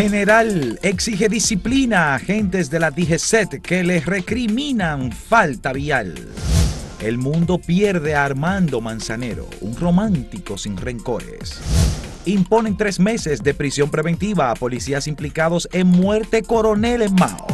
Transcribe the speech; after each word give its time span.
General 0.00 0.78
exige 0.82 1.28
disciplina 1.28 2.12
a 2.12 2.14
agentes 2.14 2.70
de 2.70 2.78
la 2.78 2.92
DGCET 2.92 3.60
que 3.60 3.82
les 3.82 4.06
recriminan 4.06 5.10
falta 5.10 5.72
vial. 5.72 6.14
El 7.00 7.18
mundo 7.18 7.58
pierde 7.58 8.14
a 8.14 8.24
Armando 8.24 8.80
Manzanero, 8.80 9.48
un 9.60 9.74
romántico 9.74 10.56
sin 10.56 10.76
rencores. 10.76 11.58
Imponen 12.26 12.76
tres 12.76 13.00
meses 13.00 13.42
de 13.42 13.54
prisión 13.54 13.90
preventiva 13.90 14.52
a 14.52 14.54
policías 14.54 15.08
implicados 15.08 15.68
en 15.72 15.88
muerte 15.88 16.44
coronel 16.44 17.02
en 17.02 17.14
Mao. 17.16 17.44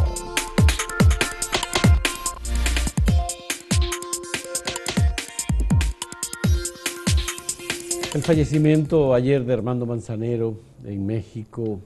El 8.14 8.20
fallecimiento 8.20 9.14
ayer 9.14 9.46
de 9.46 9.54
Armando 9.54 9.86
Manzanero 9.86 10.61
en 10.84 11.06
México 11.06 11.80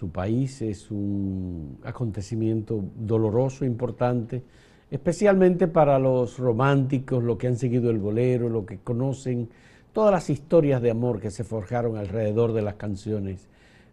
su 0.00 0.08
país 0.08 0.62
es 0.62 0.90
un 0.90 1.76
acontecimiento 1.84 2.82
doloroso, 2.96 3.66
importante, 3.66 4.42
especialmente 4.90 5.68
para 5.68 5.98
los 5.98 6.38
románticos, 6.38 7.22
los 7.22 7.36
que 7.36 7.48
han 7.48 7.56
seguido 7.56 7.90
el 7.90 7.98
bolero, 7.98 8.48
los 8.48 8.64
que 8.64 8.78
conocen 8.78 9.50
todas 9.92 10.10
las 10.10 10.30
historias 10.30 10.80
de 10.80 10.90
amor 10.90 11.20
que 11.20 11.30
se 11.30 11.44
forjaron 11.44 11.98
alrededor 11.98 12.54
de 12.54 12.62
las 12.62 12.76
canciones 12.76 13.46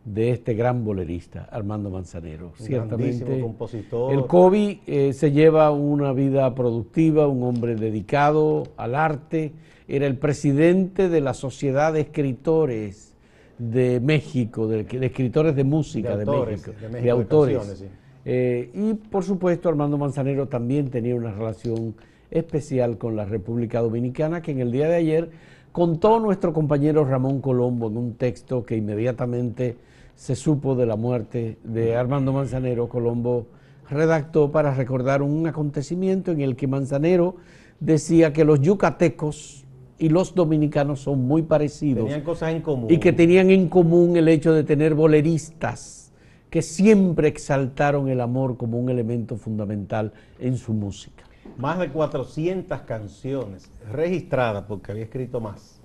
de 0.06 0.32
este 0.32 0.54
gran 0.54 0.86
bolerista, 0.86 1.50
Armando 1.52 1.90
Manzanero. 1.90 2.54
Un 2.58 2.66
Ciertamente, 2.66 3.42
compositor. 3.42 4.14
el 4.14 4.28
COVID 4.28 4.78
eh, 4.88 5.12
se 5.12 5.34
lleva 5.34 5.72
una 5.72 6.14
vida 6.14 6.56
productiva, 6.56 7.28
un 7.28 7.44
hombre 7.44 7.76
dedicado 7.76 8.64
al 8.78 8.96
arte, 8.96 9.52
era 9.90 10.08
el 10.08 10.18
presidente 10.18 11.10
de 11.10 11.20
la 11.20 11.34
Sociedad 11.34 11.92
de 11.92 12.00
Escritores 12.00 13.17
de 13.58 14.00
México, 14.00 14.68
de, 14.68 14.86
escritores 15.02 15.56
de 15.56 15.64
música 15.64 16.16
de, 16.16 16.26
México, 16.26 16.72
de, 16.92 17.10
autores. 17.10 17.86
Eh, 18.26 18.70
y 18.74 18.94
por 18.94 19.24
supuesto 19.24 19.70
Armando 19.70 19.98
Manzanero 19.98 20.48
también 20.48 20.90
tenía 20.90 21.16
una 21.16 21.32
relación 21.32 21.96
especial 22.30 22.98
con 22.98 23.16
la 23.16 23.26
República 23.26 23.80
Dominicana 23.80 24.42
que 24.42 24.52
en 24.52 24.60
el 24.60 24.72
día 24.72 24.90
de 24.90 24.96
ayer 24.96 25.30
contó 25.72 26.20
nuestro 26.20 26.54
compañero 26.54 27.06
Ramón 27.06 27.40
Colombo 27.40 27.88
en 27.88 27.98
un 27.98 28.14
texto 28.16 28.66
que 28.66 28.76
inmediatamente 28.76 29.78
se 30.16 30.36
supo 30.36 30.76
de 30.76 30.86
la 30.86 30.96
muerte 30.96 31.58
de 31.64 31.96
Armando 31.96 32.34
Manzanero. 32.34 32.90
Colombo 32.90 33.48
redactó 33.90 34.52
para 34.52 34.74
recordar 34.74 35.22
un 35.22 35.48
acontecimiento 35.48 36.32
en 36.32 36.42
el 36.42 36.56
que 36.56 36.68
Manzanero 36.68 37.36
decía 37.80 38.34
que 38.34 38.44
los 38.44 38.60
yucatecos 38.60 39.67
y 40.00 40.10
los 40.10 40.36
dominicanos 40.36 41.00
son 41.02 41.26
muy 41.26 41.42
parecidos. 41.42 42.06
Tenían 42.06 42.24
cosas 42.24 42.54
en 42.54 42.62
común. 42.62 42.92
Y 42.92 43.00
que 43.00 43.14
tenían 43.14 43.50
en 43.50 43.68
común 43.68 44.16
el 44.18 44.28
hecho 44.28 44.54
de 44.54 44.64
tener 44.64 44.94
boleristas 44.94 46.12
que 46.50 46.62
siempre 46.62 47.28
exaltaron 47.28 48.08
el 48.08 48.22
amor 48.22 48.58
como 48.58 48.80
un 48.80 48.90
elemento 48.90 49.36
fundamental 49.38 50.14
en 50.40 50.58
su 50.58 50.74
música. 50.74 51.24
Más 51.58 51.80
de 51.80 51.90
400 51.90 52.82
canciones 52.82 53.70
registradas, 53.92 54.64
porque 54.68 54.92
había 54.92 55.06
escrito 55.06 55.42
más. 55.42 55.82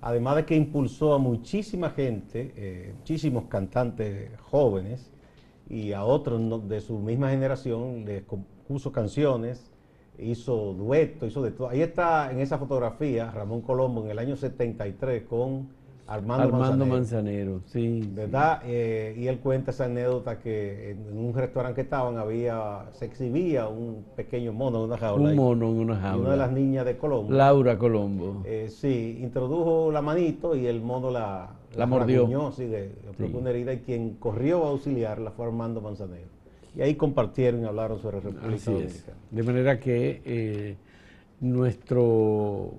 Además 0.00 0.36
de 0.36 0.44
que 0.44 0.54
impulsó 0.54 1.14
a 1.14 1.18
muchísima 1.18 1.90
gente, 1.90 2.52
eh, 2.56 2.92
muchísimos 2.98 3.44
cantantes 3.44 4.30
jóvenes 4.42 5.10
y 5.68 5.92
a 5.92 6.04
otros 6.04 6.68
de 6.68 6.80
su 6.80 6.98
misma 6.98 7.30
generación, 7.30 8.04
les 8.04 8.22
compuso 8.24 8.92
canciones 8.92 9.73
hizo 10.18 10.74
dueto, 10.74 11.26
hizo 11.26 11.42
de 11.42 11.50
todo. 11.50 11.68
Ahí 11.68 11.82
está 11.82 12.30
en 12.30 12.40
esa 12.40 12.58
fotografía 12.58 13.30
Ramón 13.30 13.62
Colombo 13.62 14.04
en 14.04 14.10
el 14.10 14.18
año 14.18 14.36
73 14.36 15.24
con 15.24 15.68
Armando, 16.06 16.44
Armando 16.44 16.86
Manzanero. 16.86 17.62
sí. 17.64 18.06
¿Verdad? 18.14 18.60
Eh, 18.66 19.14
y 19.16 19.26
él 19.26 19.38
cuenta 19.38 19.70
esa 19.70 19.86
anécdota 19.86 20.38
que 20.38 20.90
en, 20.90 21.16
un 21.16 21.32
restaurante 21.32 21.76
que 21.76 21.80
estaban 21.80 22.18
había, 22.18 22.90
se 22.92 23.06
exhibía 23.06 23.68
un 23.68 24.04
pequeño 24.14 24.52
mono 24.52 24.78
en 24.78 24.84
una 24.84 24.98
jaula. 24.98 25.30
Un 25.30 25.36
mono 25.36 25.70
en 25.70 25.78
una 25.78 25.96
jaula. 25.96 26.20
una 26.20 26.30
de 26.32 26.36
las 26.36 26.52
niñas 26.52 26.84
de 26.84 26.98
Colombo. 26.98 27.32
Laura 27.32 27.78
Colombo. 27.78 28.42
Eh, 28.44 28.68
sí, 28.68 29.18
introdujo 29.22 29.90
la 29.92 30.02
manito 30.02 30.54
y 30.54 30.66
el 30.66 30.82
mono 30.82 31.10
la, 31.10 31.48
la, 31.74 31.86
mordió. 31.86 32.52
sí, 32.52 32.66
le, 32.66 32.90
una 33.32 33.50
herida 33.50 33.72
y 33.72 33.78
quien 33.78 34.16
corrió 34.16 34.64
a 34.64 34.68
auxiliarla 34.68 35.30
fue 35.30 35.46
Armando 35.46 35.80
Manzanero 35.80 36.33
y 36.76 36.82
ahí 36.82 36.94
compartieron 36.94 37.62
y 37.62 37.64
hablaron 37.64 38.00
sobre 38.00 38.20
República 38.20 38.70
Dominicana. 38.70 39.16
De 39.30 39.42
manera 39.42 39.78
que 39.78 40.22
eh, 40.24 40.76
nuestro 41.40 42.72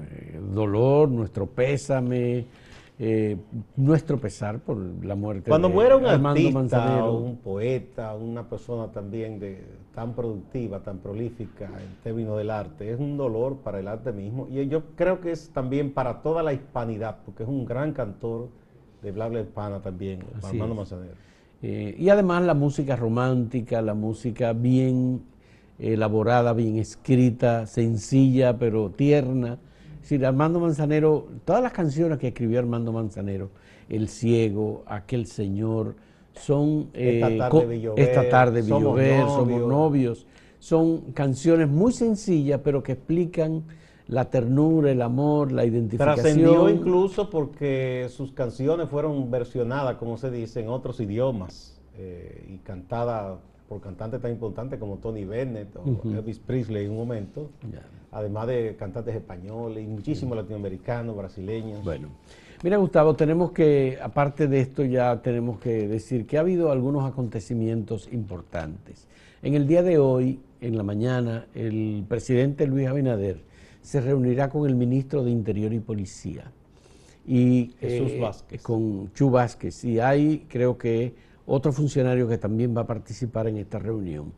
eh, 0.00 0.40
dolor, 0.52 1.08
nuestro 1.08 1.46
pésame, 1.46 2.46
eh, 2.98 3.36
nuestro 3.76 4.18
pesar 4.20 4.58
por 4.60 4.76
la 4.76 5.14
muerte 5.14 5.48
Cuando 5.48 5.68
de 5.68 5.74
muere 5.74 5.96
un 5.96 6.06
Armando 6.06 6.50
Manzanero. 6.50 7.14
un 7.14 7.38
poeta, 7.38 8.14
una 8.14 8.48
persona 8.48 8.92
también 8.92 9.40
de, 9.40 9.64
tan 9.94 10.14
productiva, 10.14 10.80
tan 10.80 10.98
prolífica 10.98 11.66
en 11.66 12.02
términos 12.02 12.36
del 12.36 12.50
arte, 12.50 12.92
es 12.92 13.00
un 13.00 13.16
dolor 13.16 13.56
para 13.56 13.80
el 13.80 13.88
arte 13.88 14.12
mismo 14.12 14.46
y 14.50 14.68
yo 14.68 14.82
creo 14.96 15.20
que 15.20 15.32
es 15.32 15.50
también 15.50 15.92
para 15.92 16.22
toda 16.22 16.42
la 16.42 16.52
hispanidad, 16.52 17.20
porque 17.24 17.42
es 17.42 17.48
un 17.48 17.64
gran 17.64 17.92
cantor 17.92 18.50
de 19.02 19.22
habla 19.22 19.40
hispana 19.40 19.80
también, 19.80 20.22
Armando 20.42 20.74
Manzanero. 20.74 21.29
Eh, 21.62 21.94
y 21.98 22.08
además 22.08 22.42
la 22.44 22.54
música 22.54 22.96
romántica, 22.96 23.82
la 23.82 23.94
música 23.94 24.52
bien 24.52 25.22
elaborada, 25.78 26.52
bien 26.52 26.78
escrita, 26.78 27.66
sencilla 27.66 28.58
pero 28.58 28.90
tierna. 28.90 29.58
Es 29.94 30.00
decir, 30.02 30.24
Armando 30.24 30.60
Manzanero, 30.60 31.28
todas 31.44 31.62
las 31.62 31.72
canciones 31.72 32.18
que 32.18 32.28
escribió 32.28 32.58
Armando 32.58 32.92
Manzanero, 32.92 33.50
El 33.88 34.08
Ciego, 34.08 34.82
Aquel 34.86 35.26
Señor, 35.26 35.96
son... 36.32 36.88
esta 36.94 37.50
tarde, 37.50 37.92
esta 37.96 38.28
tarde 38.28 38.62
somos, 38.62 39.00
somos 39.32 39.68
novios. 39.68 40.26
Son 40.58 41.12
canciones 41.12 41.68
muy 41.68 41.92
sencillas 41.92 42.60
pero 42.62 42.82
que 42.82 42.92
explican 42.92 43.64
la 44.10 44.24
ternura, 44.24 44.90
el 44.90 45.02
amor, 45.02 45.52
la 45.52 45.64
identificación. 45.64 46.14
Trascendió 46.16 46.68
incluso 46.68 47.30
porque 47.30 48.08
sus 48.10 48.32
canciones 48.32 48.88
fueron 48.88 49.30
versionadas, 49.30 49.96
como 49.96 50.16
se 50.16 50.32
dice, 50.32 50.60
en 50.60 50.68
otros 50.68 50.98
idiomas 50.98 51.80
eh, 51.96 52.44
y 52.48 52.56
cantadas 52.58 53.38
por 53.68 53.80
cantantes 53.80 54.20
tan 54.20 54.32
importantes 54.32 54.80
como 54.80 54.96
Tony 54.96 55.24
Bennett 55.24 55.76
o 55.76 55.84
Elvis 56.10 56.40
Presley 56.40 56.86
en 56.86 56.90
un 56.90 56.96
momento, 56.96 57.50
además 58.10 58.48
de 58.48 58.74
cantantes 58.76 59.14
españoles 59.14 59.84
y 59.84 59.86
muchísimos 59.86 60.36
latinoamericanos, 60.36 61.16
brasileños. 61.16 61.84
Bueno, 61.84 62.08
mira 62.64 62.78
Gustavo, 62.78 63.14
tenemos 63.14 63.52
que, 63.52 63.96
aparte 64.02 64.48
de 64.48 64.60
esto 64.60 64.84
ya 64.84 65.22
tenemos 65.22 65.60
que 65.60 65.86
decir 65.86 66.26
que 66.26 66.36
ha 66.36 66.40
habido 66.40 66.72
algunos 66.72 67.08
acontecimientos 67.08 68.08
importantes. 68.12 69.06
En 69.40 69.54
el 69.54 69.68
día 69.68 69.84
de 69.84 69.98
hoy, 69.98 70.40
en 70.60 70.76
la 70.76 70.82
mañana, 70.82 71.46
el 71.54 72.04
presidente 72.08 72.66
Luis 72.66 72.88
Abinader 72.88 73.49
se 73.82 74.00
reunirá 74.00 74.48
con 74.48 74.68
el 74.68 74.74
ministro 74.74 75.24
de 75.24 75.30
Interior 75.30 75.72
y 75.72 75.80
Policía. 75.80 76.50
Y 77.26 77.74
eh, 77.80 78.20
con 78.62 79.12
Chu 79.12 79.30
Vázquez. 79.30 79.84
Y 79.84 80.00
hay, 80.00 80.46
creo 80.48 80.76
que, 80.76 81.14
otro 81.46 81.72
funcionario 81.72 82.28
que 82.28 82.38
también 82.38 82.76
va 82.76 82.82
a 82.82 82.86
participar 82.86 83.48
en 83.48 83.56
esta 83.58 83.78
reunión. 83.78 84.32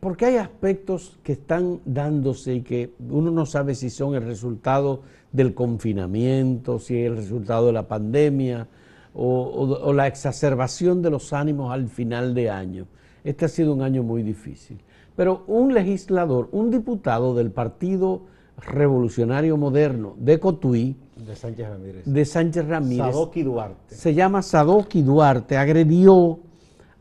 Porque 0.00 0.26
hay 0.26 0.36
aspectos 0.36 1.18
que 1.22 1.32
están 1.32 1.80
dándose 1.84 2.54
y 2.54 2.62
que 2.62 2.94
uno 3.10 3.30
no 3.30 3.44
sabe 3.44 3.74
si 3.74 3.90
son 3.90 4.14
el 4.14 4.22
resultado 4.22 5.02
del 5.30 5.54
confinamiento, 5.54 6.78
si 6.78 6.98
es 6.98 7.06
el 7.06 7.16
resultado 7.16 7.66
de 7.66 7.72
la 7.72 7.86
pandemia 7.86 8.68
o 9.14 9.92
la 9.92 10.06
exacerbación 10.06 11.02
de 11.02 11.10
los 11.10 11.34
ánimos 11.34 11.70
al 11.72 11.88
final 11.88 12.34
de 12.34 12.48
año. 12.48 12.86
Este 13.24 13.44
ha 13.44 13.48
sido 13.48 13.74
un 13.74 13.82
año 13.82 14.02
muy 14.02 14.22
difícil. 14.22 14.78
Pero 15.16 15.44
un 15.46 15.74
legislador, 15.74 16.48
un 16.52 16.70
diputado 16.70 17.34
del 17.34 17.50
Partido 17.50 18.22
revolucionario 18.58 19.56
moderno 19.56 20.14
de 20.18 20.38
Cotuí, 20.38 20.96
de 21.16 21.36
Sánchez 21.36 21.68
Ramírez, 21.68 22.02
de 22.04 22.24
Sánchez 22.24 22.66
Ramírez 22.66 23.06
Sadoki 23.06 23.42
Duarte. 23.42 23.94
se 23.94 24.14
llama 24.14 24.42
Sadoki 24.42 25.02
Duarte, 25.02 25.56
agredió 25.56 26.38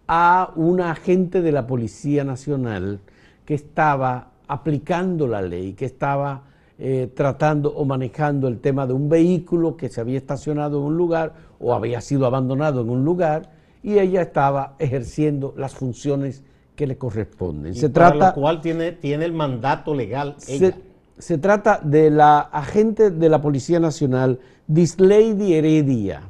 a 0.07 0.51
un 0.55 0.81
agente 0.81 1.41
de 1.41 1.51
la 1.51 1.65
Policía 1.65 2.23
Nacional 2.23 2.99
que 3.45 3.53
estaba 3.53 4.31
aplicando 4.47 5.27
la 5.27 5.41
ley, 5.41 5.73
que 5.73 5.85
estaba 5.85 6.43
eh, 6.77 7.11
tratando 7.13 7.69
o 7.69 7.85
manejando 7.85 8.47
el 8.47 8.59
tema 8.59 8.87
de 8.87 8.93
un 8.93 9.07
vehículo 9.07 9.77
que 9.77 9.89
se 9.89 10.01
había 10.01 10.17
estacionado 10.17 10.79
en 10.79 10.85
un 10.85 10.97
lugar 10.97 11.33
o 11.59 11.73
había 11.73 12.01
sido 12.01 12.25
abandonado 12.25 12.81
en 12.81 12.89
un 12.89 13.05
lugar 13.05 13.51
y 13.83 13.99
ella 13.99 14.21
estaba 14.21 14.75
ejerciendo 14.79 15.53
las 15.57 15.75
funciones 15.75 16.43
que 16.75 16.87
le 16.87 16.97
corresponden. 16.97 17.75
se 17.75 17.89
trata, 17.89 18.29
lo 18.29 18.33
cual 18.33 18.61
tiene, 18.61 18.93
tiene 18.93 19.25
el 19.25 19.33
mandato 19.33 19.93
legal 19.93 20.35
ella 20.47 20.71
se 20.71 20.90
trata 21.37 21.79
de 21.83 22.09
la 22.09 22.39
agente 22.39 23.11
de 23.11 23.29
la 23.29 23.41
Policía 23.41 23.79
Nacional, 23.79 24.39
Dislady 24.67 25.53
Heredia, 25.53 26.23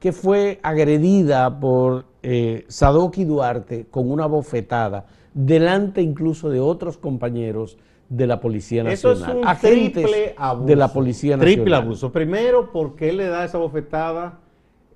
que 0.00 0.12
fue 0.12 0.58
agredida 0.62 1.60
por 1.60 2.06
eh, 2.22 2.64
Sadoki 2.68 3.24
Duarte 3.24 3.86
con 3.90 4.10
una 4.10 4.26
bofetada, 4.26 5.06
delante 5.34 6.02
incluso 6.02 6.50
de 6.50 6.60
otros 6.60 6.96
compañeros 6.96 7.78
de 8.08 8.26
la 8.26 8.40
Policía 8.40 8.84
Nacional. 8.84 9.16
Eso 9.22 9.30
es 9.30 9.36
un 9.36 9.46
agentes 9.46 10.02
triple 10.04 10.34
abuso. 10.36 10.66
De 10.66 10.76
la 10.76 10.88
Policía 10.88 11.36
Nacional. 11.36 11.54
Triple 11.54 11.76
abuso. 11.76 12.12
Primero, 12.12 12.70
porque 12.72 13.08
él 13.08 13.18
le 13.18 13.26
da 13.26 13.44
esa 13.44 13.58
bofetada 13.58 14.40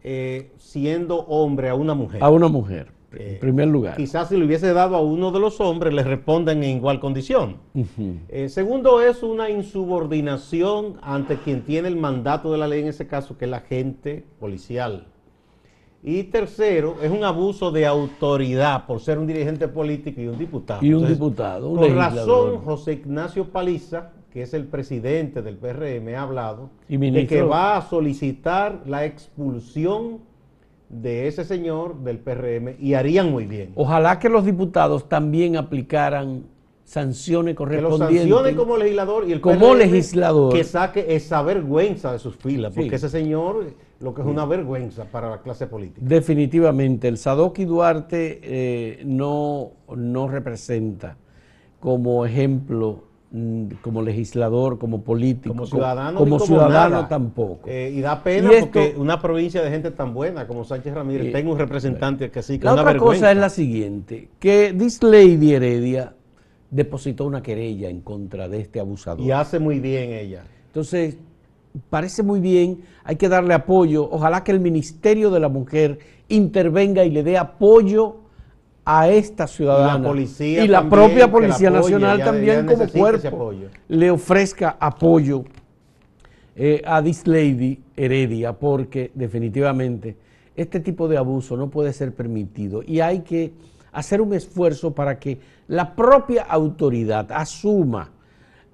eh, 0.03 0.53
siendo 0.59 1.21
hombre 1.21 1.69
a 1.69 1.75
una 1.75 1.95
mujer. 1.95 2.23
A 2.23 2.31
una 2.31 2.49
mujer, 2.49 2.89
en 3.13 3.39
primer 3.39 3.69
lugar. 3.69 3.97
Quizás 3.97 4.29
si 4.29 4.37
le 4.37 4.45
hubiese 4.45 4.73
dado 4.73 4.97
a 4.97 5.01
uno 5.01 5.31
de 5.31 5.41
los 5.41 5.61
hombres, 5.61 5.95
le 5.95 6.03
responden 6.03 6.63
en 6.63 6.77
igual 6.77 7.01
condición. 7.01 7.57
Eh, 8.29 8.49
segundo, 8.49 9.01
es 9.01 9.23
una 9.23 9.51
insubordinación 9.51 10.99
ante 11.03 11.37
quien 11.37 11.63
tiene 11.63 11.89
el 11.89 11.97
mandato 11.97 12.53
de 12.53 12.59
la 12.59 12.69
ley, 12.69 12.83
en 12.83 12.89
ese 12.89 13.07
caso, 13.07 13.37
que 13.39 13.45
es 13.45 13.51
la 13.51 13.59
agente 13.59 14.25
policial. 14.39 15.07
Y 16.03 16.25
tercero, 16.25 16.97
es 17.03 17.11
un 17.11 17.25
abuso 17.25 17.73
de 17.73 17.87
autoridad 17.87 18.87
por 18.87 19.01
ser 19.01 19.19
un 19.19 19.27
dirigente 19.27 19.67
político 19.67 20.21
y 20.21 20.29
un 20.29 20.39
diputado. 20.39 20.85
Y 20.85 20.91
un 20.93 21.01
Entonces, 21.01 21.19
diputado, 21.19 21.69
un 21.69 21.79
Por 21.79 21.91
razón, 21.91 22.59
José 22.59 22.93
Ignacio 22.93 23.51
Paliza, 23.51 24.13
que 24.31 24.43
es 24.43 24.55
el 24.55 24.67
presidente 24.67 25.43
del 25.43 25.57
PRM, 25.57 26.15
ha 26.15 26.23
hablado 26.23 26.71
Y 26.89 26.97
de 26.97 27.27
que 27.27 27.43
va 27.43 27.77
a 27.77 27.83
solicitar 27.83 28.83
la 28.87 29.05
expulsión 29.05 30.21
de 30.89 31.27
ese 31.27 31.45
señor 31.45 31.97
del 32.03 32.19
PRM 32.19 32.77
y 32.79 32.95
harían 32.95 33.31
muy 33.31 33.45
bien. 33.47 33.73
Ojalá 33.75 34.19
que 34.19 34.29
los 34.29 34.45
diputados 34.45 35.09
también 35.09 35.57
aplicaran 35.57 36.45
sanciones 36.85 37.57
Que 37.57 37.65
lo 37.65 37.69
correspondientes. 37.89 38.19
sancione 38.31 38.55
como 38.57 38.77
legislador 38.77 39.29
y 39.29 39.33
el 39.33 39.41
Como 39.41 39.59
PRM 39.71 39.79
legislador. 39.79 40.53
que 40.53 40.63
saque 40.63 41.17
esa 41.17 41.43
vergüenza 41.43 42.13
de 42.13 42.21
sus 42.21 42.37
filas, 42.37 42.73
Sí. 42.75 42.81
porque 42.81 42.95
ese 42.97 43.09
señor 43.09 43.65
lo 43.99 44.15
que 44.15 44.21
es 44.21 44.27
una 44.29 44.45
vergüenza 44.45 45.05
para 45.07 45.29
la 45.31 45.43
clase 45.43 45.67
política. 45.67 46.01
Definitivamente, 46.07 47.09
el 47.09 47.19
Sadoki 47.19 47.65
Duarte 47.65 48.41
eh, 48.43 49.03
no, 49.05 49.73
no 49.97 50.29
representa 50.29 51.17
como 51.81 52.25
ejemplo, 52.25 53.05
como 53.83 54.03
legislador, 54.03 54.79
como 54.79 55.03
político, 55.03 55.49
Como 55.55 55.67
ciudadano, 55.67 56.19
como, 56.21 56.25
ni 56.27 56.31
como 56.39 56.47
ciudadano 56.47 56.91
nada. 56.97 57.09
tampoco. 57.09 57.69
Eh, 57.69 57.93
y 57.95 58.01
da 58.01 58.23
pena 58.23 58.51
Y 58.51 58.55
esto- 58.55 58.67
porque 58.73 58.95
una 58.97 59.21
provincia 59.21 59.63
de 59.63 59.71
gente 59.71 59.91
tan 59.91 60.15
buena 60.15 60.47
como 60.47 60.65
Sánchez 60.65 60.95
Ramírez 60.95 61.27
Y- 61.29 61.33
tenga 61.33 61.51
un 61.51 61.59
representante 61.59 62.31
que 62.31 62.43
sí, 62.43 62.59
que 62.59 62.65
la 62.65 62.73
una 62.73 62.83
otra 62.83 62.93
vergüenza. 62.95 63.21
cosa 63.23 63.33
es 63.33 63.39
la 63.39 63.49
siguiente, 63.51 64.29
que 64.39 64.75
this 64.79 65.03
lady 65.03 65.53
Heredia 65.55 66.15
depositó 66.71 67.25
una 67.27 67.43
querella 67.43 67.89
en 67.91 68.01
contra 68.01 68.49
de 68.49 68.61
este 68.61 68.81
abusador. 68.81 69.21
Y 69.27 69.33
hace 69.33 69.59
muy 69.59 69.81
bien 69.81 70.13
ella. 70.13 70.45
Entonces, 70.69 71.17
parece 71.91 72.23
muy 72.23 72.41
bien, 72.41 72.83
hay 73.05 73.17
que 73.17 73.29
darle 73.29 73.55
apoyo. 73.55 74.09
Ojalá 74.11 74.45
que 74.45 74.53
el 74.53 74.61
Ministerio 74.61 75.31
de 75.31 75.41
la 75.41 75.49
Mujer 75.49 75.99
intervenga 76.29 77.05
y 77.05 77.11
le 77.11 77.23
dé 77.23 77.39
apoyo 77.39 78.17
a 78.89 79.09
esta 79.09 79.49
ciudadana. 79.49 79.99
Y 79.99 80.01
la 80.01 80.09
policía 80.09 80.65
Y 80.65 80.69
la 80.69 80.79
también, 80.79 81.01
propia 81.01 81.31
Policía 81.31 81.69
apoye, 81.69 81.83
Nacional 81.83 82.25
también 82.25 82.67
como 82.67 82.89
cuerpo 82.89 83.53
le 83.89 84.11
ofrezca 84.13 84.77
apoyo 84.79 85.45
eh, 86.55 86.81
a 86.87 87.03
this 87.03 87.27
lady 87.27 87.83
Heredia, 87.97 88.53
porque 88.53 89.11
definitivamente 89.13 90.17
este 90.55 90.79
tipo 90.81 91.09
de 91.09 91.19
abuso 91.19 91.57
no 91.57 91.69
puede 91.69 91.93
ser 91.93 92.15
permitido 92.15 92.83
y 92.87 93.01
hay 93.01 93.21
que 93.21 93.53
hacer 93.93 94.21
un 94.21 94.33
esfuerzo 94.33 94.95
para 94.95 95.19
que 95.19 95.41
la 95.67 95.95
propia 95.97 96.45
autoridad 96.45 97.33
asuma 97.33 98.13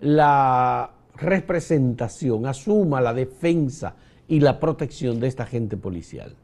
la 0.00 0.90
representación, 1.16 2.44
asuma 2.44 3.00
la 3.00 3.14
defensa 3.14 3.94
y 4.28 4.40
la 4.40 4.60
protección 4.60 5.20
de 5.20 5.28
esta 5.28 5.46
gente 5.46 5.76
policial. 5.76 6.34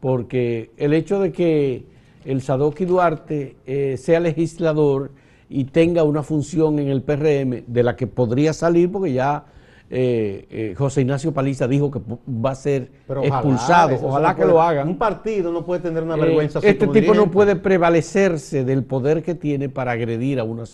Porque 0.00 0.70
el 0.76 0.92
hecho 0.92 1.18
de 1.18 1.32
que 1.32 1.93
el 2.24 2.42
Sadoki 2.42 2.84
Duarte 2.84 3.56
eh, 3.66 3.96
sea 3.98 4.20
legislador 4.20 5.10
y 5.48 5.64
tenga 5.64 6.02
una 6.04 6.22
función 6.22 6.78
en 6.78 6.88
el 6.88 7.02
PRM 7.02 7.64
de 7.66 7.82
la 7.82 7.96
que 7.96 8.06
podría 8.06 8.52
salir, 8.52 8.90
porque 8.90 9.12
ya 9.12 9.44
eh, 9.90 10.46
eh, 10.50 10.74
José 10.76 11.02
Ignacio 11.02 11.32
Paliza 11.32 11.68
dijo 11.68 11.90
que 11.90 12.00
va 12.26 12.50
a 12.50 12.54
ser 12.54 12.90
Pero 13.06 13.22
expulsado, 13.22 13.98
ojalá 14.02 14.30
no 14.30 14.34
que 14.36 14.42
puede- 14.42 14.52
lo 14.54 14.62
hagan. 14.62 14.88
Un 14.88 14.98
partido 14.98 15.52
no 15.52 15.64
puede 15.64 15.82
tener 15.82 16.02
una 16.02 16.16
Eh, 16.16 16.20
vergüenza 16.20 16.58
así 16.58 16.68
este 16.68 16.86
como 16.86 16.92
tipo 16.98 17.14
no 17.14 17.30
puede 17.30 17.54
prevalecerse 17.56 18.64
del 18.64 18.82
poder 18.84 19.22
que 19.22 19.34
tiene 19.34 19.68
para 19.68 19.92
agredir 19.92 20.40
a, 20.40 20.44
una, 20.44 20.64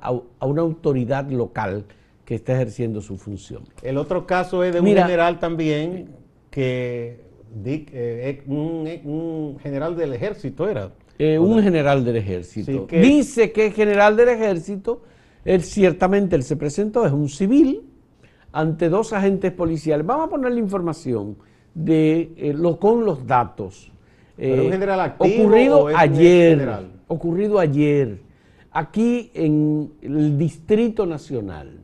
a, 0.00 0.20
a 0.40 0.46
una 0.46 0.62
autoridad 0.62 1.28
local 1.30 1.84
que 2.24 2.36
está 2.36 2.54
ejerciendo 2.54 3.02
su 3.02 3.18
función. 3.18 3.62
El 3.82 3.98
otro 3.98 4.26
caso 4.26 4.64
es 4.64 4.72
de 4.72 4.80
un 4.80 4.86
general 4.86 5.38
también 5.38 6.08
que 6.50 7.20
eh, 7.64 8.42
un, 8.46 8.88
un 9.04 9.58
general 9.60 9.96
del 9.96 10.12
ejército 10.12 10.68
era. 10.68 10.90
Eh, 11.18 11.38
un 11.38 11.62
general 11.62 12.04
del 12.04 12.16
ejército. 12.16 12.72
Sí, 12.72 12.80
que- 12.88 13.00
Dice 13.00 13.52
que 13.52 13.66
es 13.66 13.74
general 13.74 14.16
del 14.16 14.30
ejército, 14.30 15.02
él 15.44 15.62
ciertamente 15.62 16.34
él 16.36 16.42
se 16.42 16.56
presentó, 16.56 17.06
es 17.06 17.12
un 17.12 17.28
civil, 17.28 17.82
ante 18.52 18.88
dos 18.88 19.12
agentes 19.12 19.52
policiales. 19.52 20.04
Vamos 20.06 20.26
a 20.26 20.30
poner 20.30 20.52
la 20.52 20.58
información 20.58 21.36
de, 21.74 22.32
eh, 22.36 22.52
lo, 22.52 22.78
con 22.78 23.04
los 23.04 23.26
datos. 23.26 23.90
¿Pero 24.36 24.64
un 24.64 24.72
general 24.72 25.00
activo 25.00 25.44
ocurrido 25.44 25.78
o 25.84 25.88
es 25.90 25.94
un 25.94 26.00
ayer, 26.00 26.78
ocurrido 27.06 27.58
ayer, 27.60 28.18
aquí 28.72 29.30
en 29.34 29.92
el 30.02 30.36
Distrito 30.36 31.06
Nacional. 31.06 31.78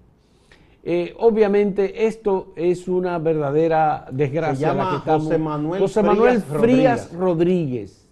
Eh, 0.82 1.14
obviamente 1.18 2.06
esto 2.06 2.52
es 2.56 2.88
una 2.88 3.18
verdadera 3.18 4.06
desgracia. 4.10 4.70
Se 4.70 4.74
la 4.74 4.82
llama 4.82 4.90
que 4.92 4.96
estamos- 4.98 5.24
José 5.24 5.38
Manuel 5.38 5.80
José 5.82 6.02
Manuel 6.02 6.40
Frías 6.40 6.60
Frías 6.62 7.12
Rodríguez, 7.14 8.08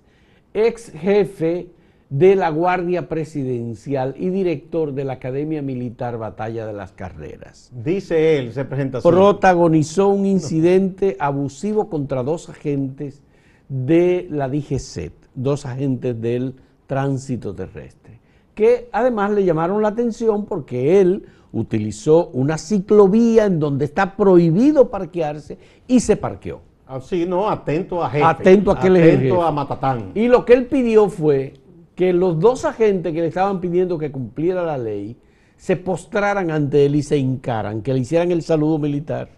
ex 0.53 0.91
jefe 0.93 1.69
de 2.11 2.37
la 2.37 2.51
Guardia 2.51 3.09
Presidencial 3.09 4.15
y 4.19 4.31
director 4.31 4.93
de 4.93 5.05
la 5.05 5.15
Academia 5.15 5.61
Militar 5.63 6.17
Batalla 6.19 6.67
de 6.67 6.73
las 6.73 6.93
Carreras. 6.93 7.71
Dice 7.73 8.39
él, 8.39 8.53
se 8.53 8.65
presenta. 8.65 9.01
Protagonizó 9.01 10.09
un 10.09 10.27
incidente 10.27 11.17
abusivo 11.19 11.89
contra 11.89 12.23
dos 12.23 12.49
agentes 12.49 13.23
de 13.69 14.27
la 14.31 14.49
DGCET, 14.49 15.13
dos 15.35 15.67
agentes 15.67 16.19
del 16.21 16.55
tránsito 16.87 17.55
terrestre, 17.55 18.21
que 18.55 18.89
además 18.93 19.31
le 19.33 19.45
llamaron 19.45 19.83
la 19.83 19.89
atención 19.89 20.47
porque 20.47 21.01
él 21.03 21.27
utilizó 21.53 22.29
una 22.29 22.59
ciclovía 22.59 23.47
en 23.47 23.59
donde 23.59 23.85
está 23.85 24.17
prohibido 24.17 24.91
parquearse 24.91 25.59
y 25.87 26.01
se 26.01 26.17
parqueó. 26.17 26.61
Ah, 26.87 27.01
sí, 27.01 27.27
no, 27.27 27.49
atento 27.49 28.03
a 28.03 28.11
jefe. 28.11 28.25
Atento 28.25 28.71
a 28.71 28.81
que 28.81 28.89
Atento 28.89 29.43
a 29.43 29.53
Matatán. 29.53 30.13
Y 30.15 30.29
lo 30.29 30.45
que 30.45 30.55
él 30.55 30.67
pidió 30.67 31.09
fue 31.09 31.55
que 31.95 32.13
los 32.13 32.39
dos 32.39 32.65
agentes 32.65 33.13
que 33.13 33.21
le 33.21 33.27
estaban 33.27 33.61
pidiendo 33.61 33.99
que 33.99 34.11
cumpliera 34.11 34.63
la 34.63 34.79
ley 34.79 35.17
se 35.57 35.77
postraran 35.77 36.51
ante 36.51 36.87
él 36.87 36.95
y 36.95 37.03
se 37.03 37.19
hincaran, 37.19 37.83
que 37.83 37.93
le 37.93 38.01
hicieran 38.01 38.31
el 38.31 38.43
saludo 38.43 38.79
militar. 38.79 39.29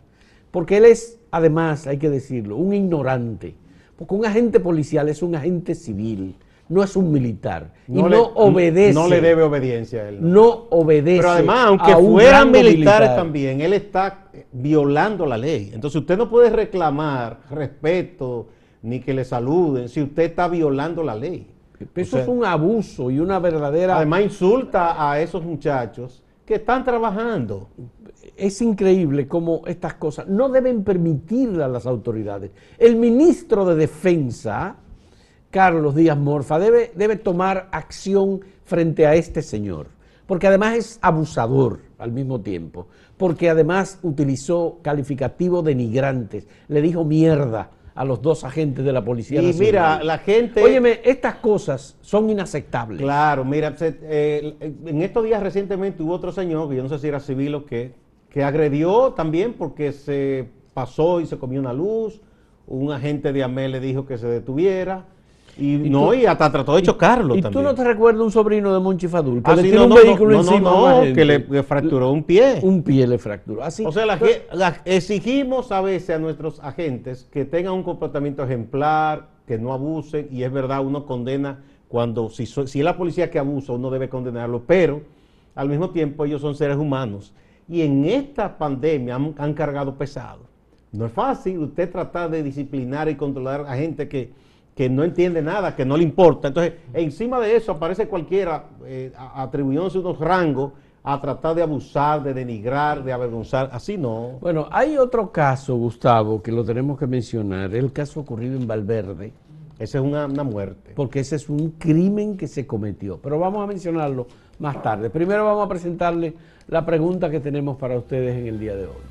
Porque 0.51 0.77
él 0.77 0.85
es, 0.85 1.19
además, 1.31 1.87
hay 1.87 1.99
que 1.99 2.11
decirlo, 2.11 2.57
un 2.57 2.75
ignorante. 2.75 3.55
Porque 3.97 4.15
un 4.15 4.27
agente 4.27 4.61
policial 4.61 5.09
es 5.09 5.23
un 5.23 5.35
agente 5.35 5.75
civil, 5.75 6.37
no 6.71 6.85
es 6.85 6.97
un 6.97 7.11
militar. 7.11 7.73
y 7.89 8.01
no 8.01 8.23
obedece. 8.23 8.95
No 8.95 9.09
le 9.09 9.21
debe 9.21 9.43
obediencia 9.43 10.03
a 10.03 10.09
él. 10.09 10.19
No 10.21 10.69
obedece. 10.71 11.19
Pero 11.19 11.31
además, 11.31 11.67
aunque 11.67 11.95
fueran 11.97 12.53
militares 12.53 13.09
militar. 13.09 13.17
también, 13.17 13.61
él 13.61 13.73
está 13.73 14.29
eh, 14.33 14.47
violando 14.53 15.27
la 15.27 15.37
ley. 15.37 15.73
Entonces 15.75 16.01
usted 16.01 16.17
no 16.17 16.31
puede 16.31 16.49
reclamar 16.49 17.41
respeto 17.51 18.47
ni 18.83 19.01
que 19.01 19.13
le 19.13 19.25
saluden 19.25 19.89
si 19.89 20.01
usted 20.01 20.23
está 20.23 20.47
violando 20.47 21.03
la 21.03 21.17
ley. 21.17 21.49
Eso 21.95 22.17
O 22.17 22.21
sea, 22.21 22.23
es 22.23 22.29
un 22.29 22.45
abuso 22.45 23.11
y 23.11 23.19
una 23.19 23.41
verdadera... 23.41 23.97
Además 23.97 24.23
insulta 24.23 25.11
a 25.11 25.21
esos 25.21 25.43
muchachos 25.43 26.23
que 26.47 26.55
están 26.55 26.85
trabajando. 26.85 27.69
es 28.37 28.63
increíble 28.63 29.27
cómo 29.27 29.63
estas 29.67 29.95
cosas 29.95 30.29
no 30.29 30.49
deben 30.49 30.85
permitirlas 30.85 31.71
las 31.71 31.87
autoridades. 31.87 32.53
El 32.79 32.95
ministro 32.97 33.65
de 33.67 33.75
Defensa, 33.75 34.77
Carlos 35.51 35.95
Díaz 35.95 36.17
Morfa, 36.17 36.59
debe, 36.59 36.93
debe 36.95 37.17
tomar 37.17 37.69
acción 37.73 38.41
frente 38.65 39.07
a 39.07 39.15
este 39.15 39.43
señor, 39.43 39.89
porque 40.27 40.47
además 40.47 40.77
es 40.77 40.99
abusador 41.03 41.81
al 41.99 42.13
mismo 42.13 42.41
tiempo, 42.41 42.87
porque 43.17 43.51
además 43.51 43.99
utilizó 44.03 44.79
calificativos 44.83 45.65
denigrantes, 45.65 46.47
le 46.69 46.81
dijo 46.81 47.05
mierda 47.05 47.71
a 47.95 48.05
los 48.05 48.23
dos 48.23 48.45
agentes 48.45 48.85
de 48.85 48.93
la 48.93 49.05
Policía 49.05 49.43
Y 49.43 49.47
Nacional. 49.47 49.67
mira, 49.67 50.05
la 50.05 50.19
gente... 50.19 50.63
Óyeme, 50.63 51.01
estas 51.05 51.35
cosas 51.37 51.97
son 52.01 52.31
inaceptables. 52.31 53.01
Claro, 53.01 53.45
mira, 53.45 53.75
eh, 53.81 54.57
en 54.87 55.03
estos 55.03 55.25
días 55.25 55.43
recientemente 55.43 56.03
hubo 56.03 56.15
otro 56.15 56.33
señor, 56.33 56.69
que 56.71 56.77
yo 56.77 56.83
no 56.83 56.89
sé 56.89 56.99
si 56.99 57.09
era 57.09 57.21
civil 57.21 57.57
o 57.57 57.67
qué, 57.67 57.93
que 58.31 58.45
agredió 58.45 59.13
también 59.13 59.55
porque 59.55 59.93
se 59.93 60.49
pasó 60.73 61.21
y 61.21 61.27
se 61.27 61.37
comió 61.39 61.61
una 61.61 61.73
luz. 61.73 62.21
Un 62.67 62.93
agente 62.93 63.33
de 63.33 63.43
AME 63.43 63.69
le 63.69 63.81
dijo 63.81 64.07
que 64.07 64.17
se 64.17 64.29
detuviera. 64.29 65.07
Y, 65.61 65.75
¿Y 65.75 65.91
no, 65.91 66.07
tú- 66.09 66.15
y 66.15 66.25
hasta 66.27 66.51
trató 66.51 66.75
de 66.77 66.83
chocarlo 66.83 67.37
¿Y 67.37 67.43
también. 67.43 67.63
tú 67.63 67.69
no 67.69 67.75
te 67.75 67.85
recuerdas 67.85 68.23
un 68.23 68.31
sobrino 68.33 68.73
de 68.73 68.81
Monchi 68.81 69.07
Fadul 69.09 69.43
que 69.43 69.51
Ah, 69.51 69.57
le 69.57 69.63
sí, 69.63 69.71
no, 69.73 69.85
un 69.85 69.91
no, 69.91 69.95
vehículo 69.97 70.31
no, 70.33 70.41
encima 70.41 70.71
no, 70.71 71.05
no, 71.05 71.15
que 71.15 71.25
le, 71.25 71.39
le 71.41 71.63
fracturó 71.63 72.11
un 72.11 72.23
pie. 72.25 72.59
Un 72.63 72.83
pie 72.83 73.07
le 73.07 73.19
fracturó. 73.19 73.63
Así. 73.63 73.85
O 73.85 73.93
sea, 73.93 74.07
la 74.07 74.19
exigimos 74.85 75.71
a 75.73 75.81
veces 75.81 76.17
a 76.17 76.19
nuestros 76.19 76.61
agentes 76.61 77.29
que 77.31 77.45
tengan 77.45 77.75
un 77.75 77.83
comportamiento 77.83 78.43
ejemplar, 78.45 79.29
que 79.47 79.59
no 79.59 79.73
abusen, 79.73 80.29
y 80.31 80.43
es 80.43 80.53
verdad, 80.53 80.85
uno 80.85 81.05
condena 81.07 81.59
cuando, 81.89 82.31
si, 82.31 82.47
so- 82.47 82.67
si 82.67 82.79
es 82.79 82.85
la 82.85 82.97
policía 82.97 83.31
que 83.31 83.39
abusa, 83.39 83.73
uno 83.73 83.91
debe 83.91 84.09
condenarlo, 84.09 84.63
pero 84.67 85.03
al 85.55 85.69
mismo 85.69 85.91
tiempo 85.91 86.25
ellos 86.25 86.41
son 86.41 86.55
seres 86.55 86.77
humanos. 86.77 87.33
Y 87.69 87.83
en 87.83 88.05
esta 88.05 88.57
pandemia 88.59 89.15
han, 89.17 89.35
han 89.39 89.55
cargado 89.55 89.95
pesado, 89.97 90.41
No 90.93 91.07
es 91.07 91.13
fácil 91.13 91.59
usted 91.59 91.91
tratar 91.91 92.31
de 92.31 92.43
disciplinar 92.43 93.09
y 93.09 93.15
controlar 93.15 93.65
a 93.69 93.77
gente 93.77 94.09
que, 94.09 94.31
que 94.81 94.89
no 94.89 95.05
entiende 95.05 95.43
nada, 95.43 95.77
que 95.77 95.85
no 95.85 95.95
le 95.95 96.03
importa. 96.03 96.49
Entonces, 96.49 96.73
encima 96.95 97.39
de 97.39 97.55
eso 97.55 97.73
aparece 97.73 98.09
cualquiera 98.09 98.65
eh, 98.87 99.13
atribuyéndose 99.35 99.99
unos 99.99 100.19
rangos 100.19 100.73
a 101.05 101.21
tratar 101.21 101.55
de 101.55 101.63
abusar, 101.63 102.23
de 102.23 102.33
denigrar, 102.33 103.05
de 103.05 103.13
avergonzar. 103.13 103.69
Así 103.75 103.99
no. 103.99 104.39
Bueno, 104.41 104.69
hay 104.73 104.97
otro 104.97 105.31
caso, 105.31 105.77
Gustavo, 105.77 106.41
que 106.41 106.51
lo 106.51 106.65
tenemos 106.65 106.99
que 106.99 107.07
mencionar, 107.07 107.75
el 107.75 107.93
caso 107.93 108.21
ocurrido 108.21 108.57
en 108.57 108.67
Valverde. 108.67 109.35
Esa 109.79 109.99
es 109.99 110.05
una, 110.05 110.25
una, 110.25 110.45
muerte. 110.45 110.93
Porque 110.97 111.21
ese 111.21 111.37
es 111.37 111.51
un 111.51 111.73
crimen 111.73 112.39
que 112.39 112.49
se 112.49 112.67
cometió. 112.67 113.19
Pero 113.21 113.39
vamos 113.39 113.63
a 113.63 113.67
mencionarlo 113.67 114.29
más 114.61 114.83
tarde. 114.83 115.11
Primero 115.11 115.45
vamos 115.45 115.67
a 115.67 115.69
presentarle 115.69 116.33
la 116.69 116.87
pregunta 116.87 117.29
que 117.29 117.41
tenemos 117.41 117.77
para 117.77 117.99
ustedes 117.99 118.35
en 118.35 118.47
el 118.47 118.59
día 118.59 118.77
de 118.77 118.85
hoy. 118.85 119.03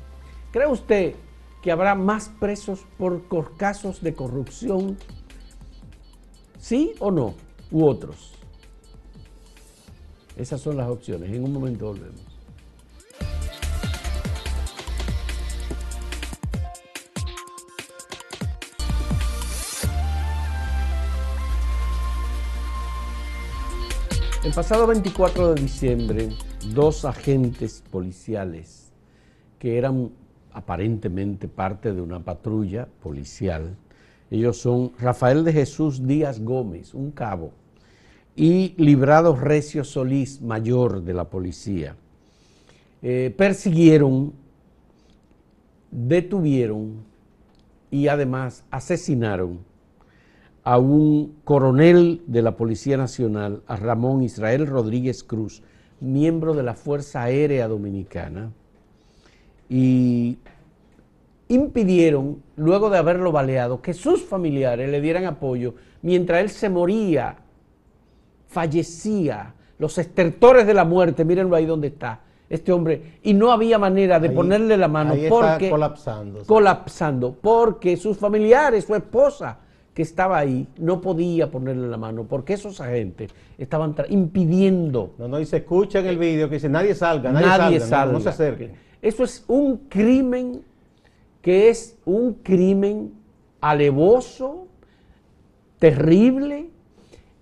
¿Cree 0.50 0.66
usted 0.66 1.14
que 1.62 1.70
habrá 1.70 1.94
más 1.94 2.28
presos 2.40 2.84
por 2.98 3.22
casos 3.56 4.02
de 4.02 4.14
corrupción? 4.14 4.96
¿Sí 6.60 6.92
o 6.98 7.10
no? 7.10 7.34
¿U 7.70 7.86
otros? 7.86 8.34
Esas 10.36 10.60
son 10.60 10.76
las 10.76 10.88
opciones. 10.88 11.30
En 11.32 11.42
un 11.42 11.52
momento 11.52 11.86
volvemos. 11.86 12.20
El 24.44 24.54
pasado 24.54 24.86
24 24.86 25.54
de 25.54 25.62
diciembre, 25.62 26.28
dos 26.74 27.04
agentes 27.04 27.82
policiales 27.90 28.92
que 29.58 29.78
eran 29.78 30.10
aparentemente 30.52 31.48
parte 31.48 31.92
de 31.92 32.00
una 32.00 32.20
patrulla 32.20 32.86
policial, 33.02 33.76
ellos 34.30 34.58
son 34.58 34.92
Rafael 34.98 35.44
de 35.44 35.52
Jesús 35.52 36.06
Díaz 36.06 36.40
Gómez, 36.40 36.94
un 36.94 37.10
cabo, 37.10 37.52
y 38.36 38.74
Librado 38.76 39.34
Recio 39.34 39.84
Solís, 39.84 40.40
mayor 40.40 41.02
de 41.02 41.14
la 41.14 41.28
policía, 41.28 41.96
eh, 43.02 43.34
persiguieron, 43.36 44.32
detuvieron 45.90 47.02
y 47.90 48.08
además 48.08 48.64
asesinaron 48.70 49.58
a 50.62 50.78
un 50.78 51.36
coronel 51.44 52.22
de 52.26 52.42
la 52.42 52.56
Policía 52.56 52.96
Nacional, 52.96 53.62
a 53.66 53.76
Ramón 53.76 54.22
Israel 54.22 54.66
Rodríguez 54.66 55.24
Cruz, 55.24 55.62
miembro 56.00 56.54
de 56.54 56.62
la 56.62 56.74
Fuerza 56.74 57.22
Aérea 57.22 57.66
Dominicana, 57.66 58.52
y 59.68 60.38
impidieron, 61.50 62.42
luego 62.56 62.90
de 62.90 62.98
haberlo 62.98 63.32
baleado, 63.32 63.82
que 63.82 63.92
sus 63.92 64.24
familiares 64.24 64.88
le 64.88 65.00
dieran 65.00 65.26
apoyo 65.26 65.74
mientras 66.02 66.40
él 66.40 66.48
se 66.48 66.68
moría 66.70 67.36
fallecía, 68.50 69.54
los 69.78 69.96
estertores 69.98 70.66
de 70.66 70.74
la 70.74 70.84
muerte, 70.84 71.24
mírenlo 71.24 71.54
ahí 71.56 71.66
donde 71.66 71.88
está, 71.88 72.20
este 72.48 72.72
hombre, 72.72 73.18
y 73.22 73.32
no 73.32 73.52
había 73.52 73.78
manera 73.78 74.18
de 74.18 74.30
ponerle 74.30 74.76
la 74.76 74.88
mano 74.88 75.14
porque 75.28 75.70
colapsando. 75.70 76.44
Colapsando, 76.44 77.32
porque 77.40 77.96
sus 77.96 78.18
familiares, 78.18 78.84
su 78.84 78.94
esposa 78.94 79.58
que 79.94 80.02
estaba 80.02 80.38
ahí, 80.38 80.66
no 80.78 81.00
podía 81.00 81.50
ponerle 81.50 81.86
la 81.86 81.96
mano, 81.96 82.24
porque 82.24 82.54
esos 82.54 82.80
agentes 82.80 83.30
estaban 83.56 83.94
impidiendo. 84.08 85.14
No, 85.18 85.28
no, 85.28 85.40
y 85.40 85.46
se 85.46 85.58
escucha 85.58 86.00
en 86.00 86.06
el 86.06 86.18
vídeo 86.18 86.48
que 86.48 86.56
dice 86.56 86.68
nadie 86.68 86.94
salga, 86.94 87.30
nadie, 87.30 87.78
salga, 87.80 88.12
No, 88.12 88.20
se 88.20 88.30
acerque. 88.30 88.70
Eso 89.00 89.24
es 89.24 89.44
un 89.46 89.76
crimen 89.88 90.62
que 91.42 91.68
es 91.68 91.98
un 92.04 92.34
crimen 92.34 93.12
alevoso, 93.60 94.66
terrible, 95.78 96.70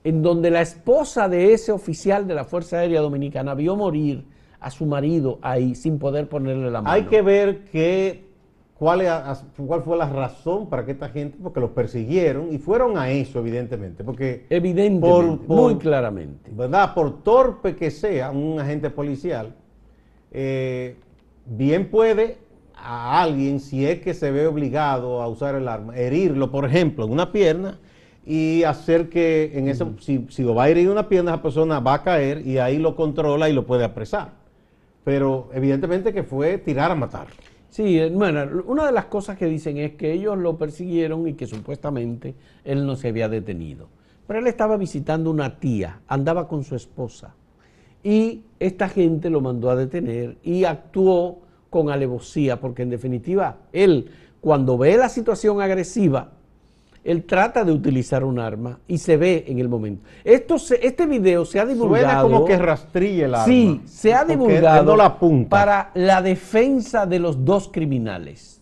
en 0.05 0.23
donde 0.23 0.51
la 0.51 0.63
esposa 0.63 1.29
de 1.29 1.53
ese 1.53 1.73
oficial 1.73 2.27
de 2.27 2.35
la 2.35 2.45
Fuerza 2.45 2.79
Aérea 2.79 3.01
Dominicana 3.01 3.55
vio 3.55 3.77
morir 3.77 4.25
a 4.61 4.71
su 4.71 4.87
marido 4.87 5.39
ahí 5.43 5.75
sin 5.75 5.99
poder 5.99 6.29
ponerle 6.29 6.71
la 6.71 6.83
mano. 6.83 6.95
Hay 6.95 7.05
que 7.05 7.23
ver 7.23 7.65
cuál, 8.75 9.03
cuál 9.67 9.83
fue 9.83 9.97
la 9.97 10.09
razón 10.09 10.69
para 10.69 10.85
que 10.85 10.93
esta 10.93 11.09
gente, 11.09 11.37
porque 11.43 11.61
los 11.61 11.71
persiguieron 11.71 12.53
y 12.53 12.59
fueron 12.59 12.97
a 12.97 13.11
eso, 13.11 13.41
evidentemente. 13.41 14.05
Porque 14.05 14.47
evidentemente, 14.51 15.45
muy 15.47 15.77
claramente. 15.77 16.51
¿Verdad? 16.53 16.95
Por 16.95 17.23
torpe 17.23 17.77
que 17.77 17.91
sea 17.91 18.31
un 18.31 18.59
agente 18.59 18.91
policial, 18.91 19.55
eh, 20.31 20.97
bien 21.45 21.91
puede 21.91 22.48
a 22.81 23.23
alguien, 23.23 23.61
si 23.61 23.87
es 23.87 24.01
que 24.01 24.15
se 24.15 24.31
ve 24.31 24.47
obligado 24.47 25.21
a 25.21 25.29
usar 25.29 25.55
el 25.55 25.69
arma, 25.69 25.97
herirlo, 25.97 26.51
por 26.51 26.65
ejemplo, 26.65 27.05
en 27.05 27.13
una 27.13 27.33
pierna 27.33 27.79
y 28.25 28.63
hacer 28.63 29.09
que 29.09 29.53
en 29.55 29.69
ese, 29.69 29.85
si, 30.01 30.27
si, 30.29 30.43
lo 30.43 30.55
va 30.55 30.65
a 30.65 30.69
herir 30.69 30.91
una 30.91 31.09
pierna, 31.09 31.33
esa 31.33 31.43
persona 31.43 31.81
va 31.81 31.95
a 31.95 32.03
caer 32.03 32.47
y 32.47 32.59
ahí 32.59 32.79
lo 32.79 32.95
controla 32.95 33.49
y 33.49 33.53
lo 33.53 33.67
puede 33.67 33.85
apresar. 33.85 34.33
Pero 35.05 35.49
evidentemente 35.55 36.13
que 36.13 36.23
fue 36.23 36.59
tirar 36.59 36.91
a 36.91 36.95
matar. 36.95 37.29
Sí, 37.71 38.01
bueno, 38.11 38.63
una 38.67 38.87
de 38.87 38.93
las 38.93 39.07
cosas 39.07 39.37
que 39.37 39.47
dicen 39.47 39.77
es 39.79 39.93
que 39.93 40.13
ellos 40.13 40.37
lo 40.39 40.57
persiguieron 40.57 41.29
y 41.29 41.35
que 41.35 41.47
supuestamente 41.47 42.35
él 42.65 42.87
no 42.87 42.97
se 42.97 43.09
había 43.09 43.29
detenido. 43.29 43.89
Pero 44.27 44.41
él 44.41 44.47
estaba 44.47 44.77
visitando 44.77 45.31
una 45.31 45.59
tía, 45.59 46.01
andaba 46.09 46.49
con 46.49 46.65
su 46.65 46.75
esposa. 46.75 47.35
Y 48.03 48.43
esta 48.59 48.89
gente 48.89 49.31
lo 49.31 49.41
mandó 49.41 49.71
a 49.71 49.77
detener 49.77 50.39
y 50.43 50.65
actuó 50.65 51.41
con 51.71 51.91
alevosía, 51.91 52.61
porque 52.61 52.83
en 52.83 52.91
definitiva 52.91 53.59
él, 53.73 54.11
cuando 54.41 54.79
ve 54.79 54.97
la 54.97 55.09
situación 55.09 55.61
agresiva, 55.61 56.33
él 57.05 57.25
trata 57.25 57.65
de 57.65 57.73
utilizar 57.73 58.25
un 58.25 58.39
arma 58.39 58.81
y 58.87 58.99
se 58.99 59.17
ve 59.17 59.45
en 59.49 59.59
el 59.59 59.69
momento. 59.69 60.03
Esto 60.25 60.57
este 60.81 61.07
video 61.07 61.45
se 61.45 61.59
ha 61.61 61.65
divulgado. 61.65 62.05
Suena 62.05 62.23
como 62.23 62.45
que 62.45 62.59
rastrilla 62.59 63.27
el 63.27 63.35
arma. 63.35 63.47
Sí, 63.47 63.81
se 63.87 64.13
ha 64.13 64.25
divulgado 64.25 64.97
para 65.49 65.91
la 65.95 66.21
defensa 66.21 67.07
de 67.07 67.19
los 67.19 67.45
dos 67.45 67.69
criminales. 67.73 68.61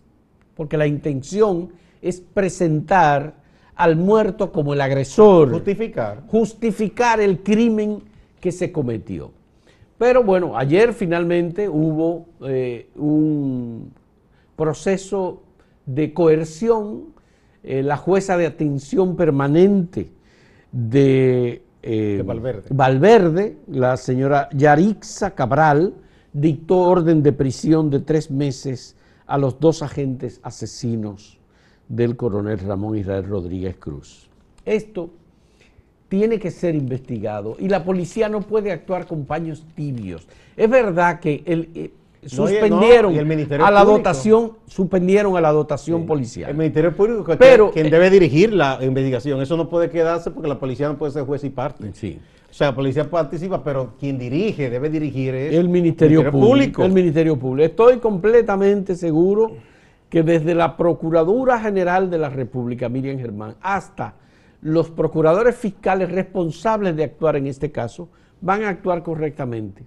Porque 0.54 0.76
la 0.76 0.86
intención 0.86 1.70
es 2.00 2.20
presentar 2.20 3.34
al 3.74 3.96
muerto 3.96 4.52
como 4.52 4.74
el 4.74 4.80
agresor. 4.80 5.50
Justificar. 5.50 6.22
Justificar 6.28 7.20
el 7.20 7.42
crimen 7.42 8.02
que 8.40 8.52
se 8.52 8.70
cometió. 8.70 9.32
Pero 9.98 10.22
bueno, 10.22 10.56
ayer 10.56 10.92
finalmente 10.92 11.68
hubo 11.68 12.26
eh, 12.42 12.88
un 12.96 13.92
proceso 14.56 15.42
de 15.86 16.12
coerción 16.12 17.16
eh, 17.68 17.82
la 17.82 17.96
jueza 17.96 18.36
de 18.36 18.46
atención 18.46 19.16
permanente 19.16 20.12
de, 20.70 21.62
eh, 21.82 22.22
Valverde. 22.70 23.56
la 23.66 23.96
señora 23.96 24.48
Yarixa 24.52 25.34
Cabral, 25.34 25.94
dictó 26.32 26.78
orden 26.78 27.24
de 27.24 27.32
prisión 27.32 27.90
de 27.90 27.98
tres 27.98 28.30
meses 28.30 28.94
a 29.26 29.36
los 29.36 29.58
dos 29.58 29.82
agentes 29.82 30.38
asesinos 30.44 31.40
del 31.88 32.16
coronel 32.16 32.60
Ramón 32.60 32.98
Israel 32.98 33.26
Rodríguez 33.26 33.76
Cruz. 33.78 34.30
Esto 34.64 35.10
tiene 36.08 36.38
que 36.38 36.50
ser 36.50 36.74
investigado 36.74 37.56
y 37.58 37.68
la 37.68 37.84
policía 37.84 38.28
no 38.28 38.40
puede 38.40 38.72
actuar 38.72 39.06
con 39.06 39.24
paños 39.24 39.64
tibios. 39.74 40.26
Es 40.56 40.70
verdad 40.70 41.20
que 41.20 41.42
el, 41.46 41.68
eh, 41.74 41.90
suspendieron 42.26 43.14
a 43.60 43.70
la 43.70 43.84
dotación, 43.84 44.52
suspendieron 44.66 45.36
a 45.36 45.40
la 45.40 45.52
dotación 45.52 46.06
policial. 46.06 46.50
El 46.50 46.56
Ministerio 46.56 46.94
Público 46.94 47.32
es 47.32 47.38
Pero, 47.38 47.70
quien 47.70 47.90
debe 47.90 48.10
dirigir 48.10 48.52
la 48.52 48.78
investigación. 48.82 49.40
Eso 49.40 49.56
no 49.56 49.68
puede 49.68 49.90
quedarse 49.90 50.30
porque 50.30 50.48
la 50.48 50.58
policía 50.58 50.88
no 50.88 50.96
puede 50.96 51.12
ser 51.12 51.24
juez 51.24 51.44
y 51.44 51.50
parte. 51.50 51.90
Sí. 51.94 52.18
O 52.50 52.54
sea, 52.54 52.68
la 52.68 52.74
policía 52.74 53.10
participa, 53.10 53.62
pero 53.62 53.94
quien 53.98 54.18
dirige, 54.18 54.70
debe 54.70 54.88
dirigir 54.88 55.34
es 55.34 55.54
el 55.54 55.68
Ministerio, 55.68 56.30
Público. 56.30 56.84
El 56.84 56.92
Ministerio 56.92 57.38
Público. 57.38 57.66
Estoy 57.66 57.98
completamente 57.98 58.94
seguro 58.94 59.52
que 60.08 60.22
desde 60.22 60.54
la 60.54 60.76
Procuradura 60.76 61.60
General 61.60 62.08
de 62.08 62.18
la 62.18 62.30
República, 62.30 62.88
Miriam 62.88 63.18
Germán, 63.18 63.56
hasta 63.60 64.14
los 64.62 64.90
procuradores 64.90 65.56
fiscales 65.56 66.10
responsables 66.10 66.96
de 66.96 67.04
actuar 67.04 67.36
en 67.36 67.46
este 67.46 67.70
caso, 67.70 68.08
van 68.40 68.64
a 68.64 68.68
actuar 68.68 69.02
correctamente. 69.02 69.84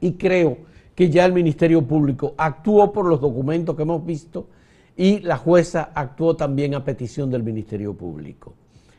Y 0.00 0.12
creo 0.12 0.58
que 0.94 1.10
ya 1.10 1.24
el 1.24 1.32
Ministerio 1.32 1.82
Público 1.82 2.34
actuó 2.36 2.92
por 2.92 3.06
los 3.06 3.20
documentos 3.20 3.76
que 3.76 3.82
hemos 3.82 4.04
visto 4.04 4.46
y 4.96 5.20
la 5.20 5.36
jueza 5.36 5.90
actuó 5.94 6.36
también 6.36 6.74
a 6.74 6.84
petición 6.84 7.30
del 7.30 7.42
Ministerio 7.42 7.94
Público. 7.94 8.54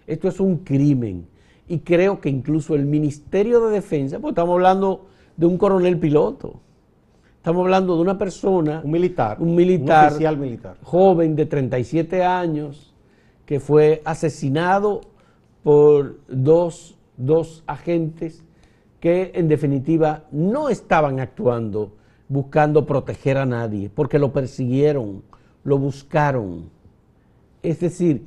Esto 0.08 0.28
es 0.28 0.40
un 0.40 0.58
crimen 0.58 1.26
y 1.68 1.80
creo 1.80 2.20
que 2.20 2.30
incluso 2.30 2.76
el 2.76 2.86
Ministerio 2.86 3.68
de 3.68 3.74
Defensa, 3.74 4.20
pues 4.20 4.32
estamos 4.32 4.54
hablando 4.54 5.06
de 5.38 5.46
un 5.46 5.58
coronel 5.58 5.98
piloto, 6.00 6.56
estamos 7.38 7.62
hablando 7.62 7.96
de 7.96 8.02
una 8.02 8.18
persona, 8.18 8.82
un 8.84 8.92
militar, 8.92 9.38
un 9.40 9.56
militar, 9.56 10.08
un 10.08 10.10
oficial 10.10 10.38
militar, 10.38 10.78
joven 10.84 11.36
de 11.36 11.46
37 11.46 12.24
años 12.24 12.91
que 13.52 13.60
fue 13.60 14.02
asesinado 14.06 15.02
por 15.62 16.22
dos, 16.30 16.96
dos 17.18 17.66
agentes 17.68 18.46
que 19.02 19.34
en 19.36 19.50
definitiva 19.50 20.24
no 20.32 20.70
estaban 20.70 21.20
actuando 21.20 21.92
buscando 22.30 22.86
proteger 22.86 23.38
a 23.38 23.46
nadie, 23.46 23.92
porque 23.94 24.20
lo 24.20 24.32
persiguieron 24.32 25.22
lo 25.66 25.78
buscaron. 25.78 26.70
Es 27.62 27.82
decir, 27.82 28.26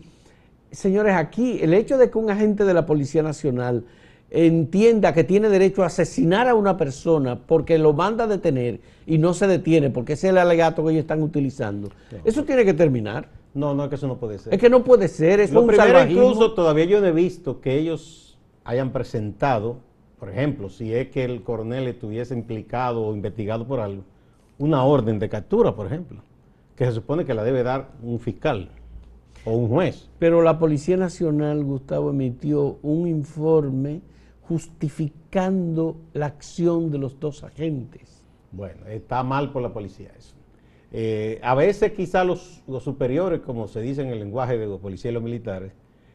señores, 0.71 1.14
aquí 1.14 1.59
el 1.62 1.73
hecho 1.73 1.97
de 1.97 2.11
que 2.11 2.19
un 2.19 2.28
agente 2.28 2.66
de 2.66 2.75
la 2.75 2.85
Policía 2.85 3.23
Nacional 3.23 3.87
entienda 4.28 5.14
que 5.14 5.25
tiene 5.25 5.49
derecho 5.49 5.85
a 5.85 5.87
asesinar 5.87 6.49
a 6.49 6.54
una 6.54 6.76
persona 6.76 7.40
porque 7.47 7.78
lo 7.78 7.95
manda 7.95 8.25
a 8.25 8.26
detener 8.26 8.81
y 9.07 9.16
no 9.16 9.33
se 9.33 9.47
detiene 9.47 9.88
porque 9.88 10.12
ese 10.12 10.26
es 10.26 10.33
el 10.33 10.38
alegato 10.38 10.85
que 10.85 10.90
ellos 10.90 11.00
están 11.00 11.23
utilizando, 11.23 11.88
eso 12.26 12.45
tiene 12.45 12.66
que 12.66 12.75
terminar. 12.75 13.26
No, 13.55 13.73
no, 13.73 13.85
es 13.85 13.89
que 13.89 13.95
eso 13.95 14.09
no 14.09 14.19
puede 14.19 14.39
ser. 14.39 14.53
Es 14.53 14.61
que 14.61 14.69
no 14.69 14.83
puede 14.83 15.09
ser, 15.09 15.41
es 15.41 15.53
un 15.53 15.67
primero, 15.69 15.85
salvajismo. 15.85 16.23
incluso 16.25 16.55
todavía 16.55 16.85
yo 16.87 17.01
no 17.01 17.07
he 17.07 17.13
visto 17.13 17.61
que 17.61 17.79
ellos 17.79 18.37
hayan 18.65 18.91
presentado, 18.91 19.77
por 20.19 20.29
ejemplo, 20.29 20.69
si 20.69 20.93
es 20.93 21.09
que 21.09 21.25
el 21.25 21.43
coronel 21.43 21.87
estuviese 21.87 22.35
implicado 22.35 23.03
o 23.07 23.15
investigado 23.15 23.67
por 23.67 23.79
algo, 23.79 24.03
una 24.59 24.85
orden 24.85 25.19
de 25.19 25.29
captura, 25.29 25.75
por 25.75 25.87
ejemplo, 25.87 26.23
que 26.75 26.85
se 26.85 26.93
supone 26.93 27.25
que 27.25 27.35
la 27.35 27.45
debe 27.45 27.63
dar 27.63 27.93
un 28.03 28.19
fiscal 28.19 28.71
o 29.45 29.53
un 29.53 29.69
juez. 29.69 30.09
Pero 30.19 30.43
la 30.43 30.59
Policía 30.59 30.97
Nacional, 30.97 31.63
Gustavo, 31.63 32.11
emitió 32.11 32.79
un 32.83 33.07
informe 33.07 34.01
justificando 34.43 35.97
la 36.13 36.27
acción 36.27 36.91
de 36.91 36.99
los 36.99 37.19
dos 37.21 37.45
agentes. 37.45 38.25
Bueno, 38.53 38.87
está 38.87 39.23
mal 39.23 39.53
por 39.53 39.63
la 39.63 39.73
policía 39.73 40.11
eso. 40.17 40.34
Eh, 40.97 41.41
a 41.43 41.57
veces 41.57 41.91
quizá 41.91 42.23
los, 42.23 42.63
los 42.69 42.85
superiores, 42.85 43.41
como 43.41 43.67
se 43.67 43.81
dice 43.81 44.03
en 44.03 44.11
el 44.11 44.21
lenguaje 44.21 44.57
de 44.57 44.67
los 44.67 44.79
policías 44.79 45.11
y 45.11 45.15
los 45.15 45.23
militares, 45.25 45.73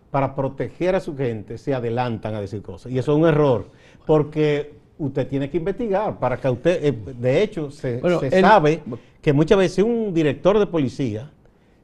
para 0.09 0.33
proteger 0.36 0.95
a 0.95 1.01
su 1.01 1.17
gente 1.17 1.57
se 1.57 1.74
adelantan 1.74 2.33
a 2.33 2.39
decir 2.39 2.62
cosas. 2.62 2.89
Y 2.91 2.98
eso 2.98 3.12
es 3.12 3.17
un 3.19 3.27
error, 3.27 3.65
porque 4.05 4.71
usted 4.98 5.27
tiene 5.27 5.50
que 5.50 5.57
investigar 5.57 6.17
para 6.17 6.38
que 6.38 6.50
usted, 6.50 6.83
eh, 6.86 6.93
de 7.19 7.43
hecho, 7.43 7.69
se, 7.71 7.98
Bueno, 7.98 8.21
se 8.21 8.27
el- 8.27 8.41
sabe 8.41 8.81
que 9.21 9.33
muchas 9.33 9.57
veces 9.57 9.83
un 9.83 10.13
director 10.13 10.57
de 10.57 10.65
policía, 10.65 11.29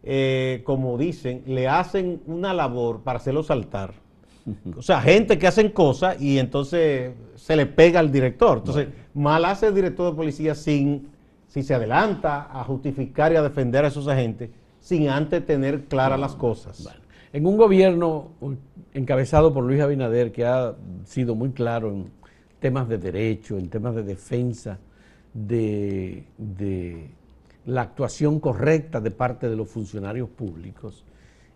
eh, 0.01 0.61
como 0.63 0.97
dicen, 0.97 1.43
le 1.47 1.67
hacen 1.67 2.21
una 2.27 2.53
labor 2.53 3.01
para 3.01 3.17
hacerlo 3.17 3.43
saltar. 3.43 3.93
O 4.77 4.81
sea, 4.81 5.01
gente 5.01 5.37
que 5.39 5.47
hacen 5.47 5.69
cosas 5.69 6.21
y 6.21 6.37
entonces 6.37 7.11
se 7.35 7.55
le 7.57 7.65
pega 7.65 7.99
al 7.99 8.11
director. 8.11 8.59
Entonces, 8.59 8.87
mal 9.13 9.43
hace 9.43 9.67
el 9.67 9.73
director 9.75 10.11
de 10.11 10.15
policía 10.15 10.53
sin, 10.55 11.09
si 11.55 11.63
se 11.63 11.73
adelanta 11.73 12.49
a 12.51 12.65
justificar 12.65 13.31
y 13.31 13.37
a 13.37 13.41
defender 13.41 13.85
a 13.85 13.87
esos 13.87 14.09
agentes, 14.09 14.49
sin 14.81 15.07
antes 15.07 15.45
tener 15.45 15.85
claras 15.85 16.19
las 16.19 16.35
cosas. 16.35 16.83
Bueno, 16.83 16.99
en 17.31 17.45
un 17.45 17.55
gobierno 17.55 18.31
encabezado 18.93 19.53
por 19.53 19.63
Luis 19.63 19.79
Abinader, 19.79 20.33
que 20.33 20.45
ha 20.45 20.75
sido 21.05 21.33
muy 21.33 21.51
claro 21.51 21.91
en 21.91 22.11
temas 22.59 22.89
de 22.89 22.97
derecho, 22.97 23.57
en 23.57 23.69
temas 23.69 23.95
de 23.95 24.03
defensa, 24.03 24.79
de, 25.33 26.25
de 26.37 27.11
la 27.65 27.83
actuación 27.83 28.41
correcta 28.41 28.99
de 28.99 29.11
parte 29.11 29.47
de 29.47 29.55
los 29.55 29.69
funcionarios 29.69 30.27
públicos, 30.27 31.05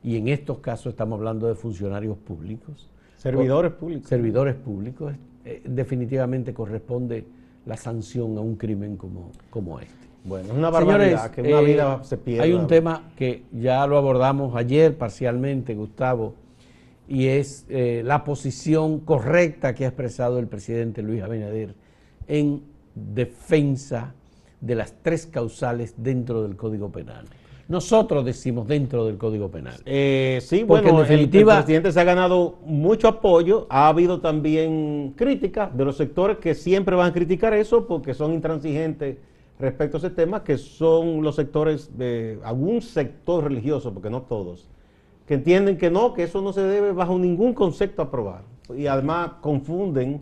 y 0.01 0.15
en 0.15 0.29
estos 0.29 0.59
casos 0.59 0.93
estamos 0.93 1.17
hablando 1.17 1.45
de 1.49 1.55
funcionarios 1.55 2.17
públicos, 2.19 2.89
Servidores 3.17 3.73
públicos. 3.73 4.07
servidores 4.07 4.55
públicos, 4.55 5.13
eh, 5.43 5.61
definitivamente 5.65 6.53
corresponde 6.53 7.25
la 7.69 7.77
sanción 7.77 8.35
a 8.35 8.41
un 8.41 8.55
crimen 8.55 8.97
como, 8.97 9.31
como 9.51 9.79
este. 9.79 9.93
Bueno, 10.23 10.49
es 10.49 10.57
una 10.57 10.71
barbaridad 10.71 11.31
Señores, 11.31 11.31
que 11.35 11.41
una 11.41 11.61
eh, 11.61 11.65
vida 11.65 12.03
se 12.03 12.17
pierda. 12.17 12.43
Hay 12.43 12.53
un 12.53 12.65
tema 12.65 13.11
que 13.15 13.43
ya 13.51 13.85
lo 13.85 13.97
abordamos 13.97 14.55
ayer 14.55 14.97
parcialmente, 14.97 15.75
Gustavo, 15.75 16.33
y 17.07 17.27
es 17.27 17.67
eh, 17.69 18.01
la 18.03 18.23
posición 18.23 19.01
correcta 19.01 19.75
que 19.75 19.85
ha 19.85 19.89
expresado 19.89 20.39
el 20.39 20.47
presidente 20.47 21.03
Luis 21.03 21.21
Abinader 21.21 21.75
en 22.27 22.63
defensa 22.95 24.15
de 24.61 24.73
las 24.73 24.93
tres 25.03 25.27
causales 25.27 25.93
dentro 25.95 26.41
del 26.41 26.55
Código 26.55 26.91
Penal. 26.91 27.25
Nosotros 27.69 28.25
decimos 28.25 28.67
dentro 28.67 29.05
del 29.05 29.17
Código 29.19 29.49
Penal. 29.49 29.79
Eh, 29.85 30.39
sí, 30.41 30.65
Porque 30.67 30.89
bueno, 30.89 30.89
en 30.89 30.95
el- 30.95 31.01
el, 31.03 31.07
definitiva- 31.27 31.55
presidente 31.57 31.91
se 31.91 31.99
ha 31.99 32.03
ganado 32.03 32.55
mucho 32.65 33.07
apoyo, 33.07 33.67
ha 33.69 33.87
habido 33.87 34.19
también 34.21 35.13
críticas 35.15 35.77
de 35.77 35.85
los 35.85 35.95
sectores 35.95 36.37
que 36.39 36.55
siempre 36.55 36.95
van 36.95 37.11
a 37.11 37.13
criticar 37.13 37.53
eso 37.53 37.85
porque 37.85 38.15
son 38.15 38.33
intransigentes 38.33 39.17
respecto 39.59 39.97
a 39.97 39.99
ese 39.99 40.09
tema, 40.09 40.43
que 40.43 40.57
son 40.57 41.21
los 41.21 41.35
sectores 41.35 41.95
de 41.95 42.39
algún 42.43 42.81
sector 42.81 43.43
religioso, 43.43 43.93
porque 43.93 44.09
no 44.09 44.23
todos, 44.23 44.67
que 45.27 45.35
entienden 45.35 45.77
que 45.77 45.91
no, 45.91 46.13
que 46.15 46.23
eso 46.23 46.41
no 46.41 46.51
se 46.53 46.61
debe 46.63 46.91
bajo 46.91 47.19
ningún 47.19 47.53
concepto 47.53 48.01
aprobar. 48.01 48.41
Y 48.75 48.87
además 48.87 49.33
confunden 49.41 50.21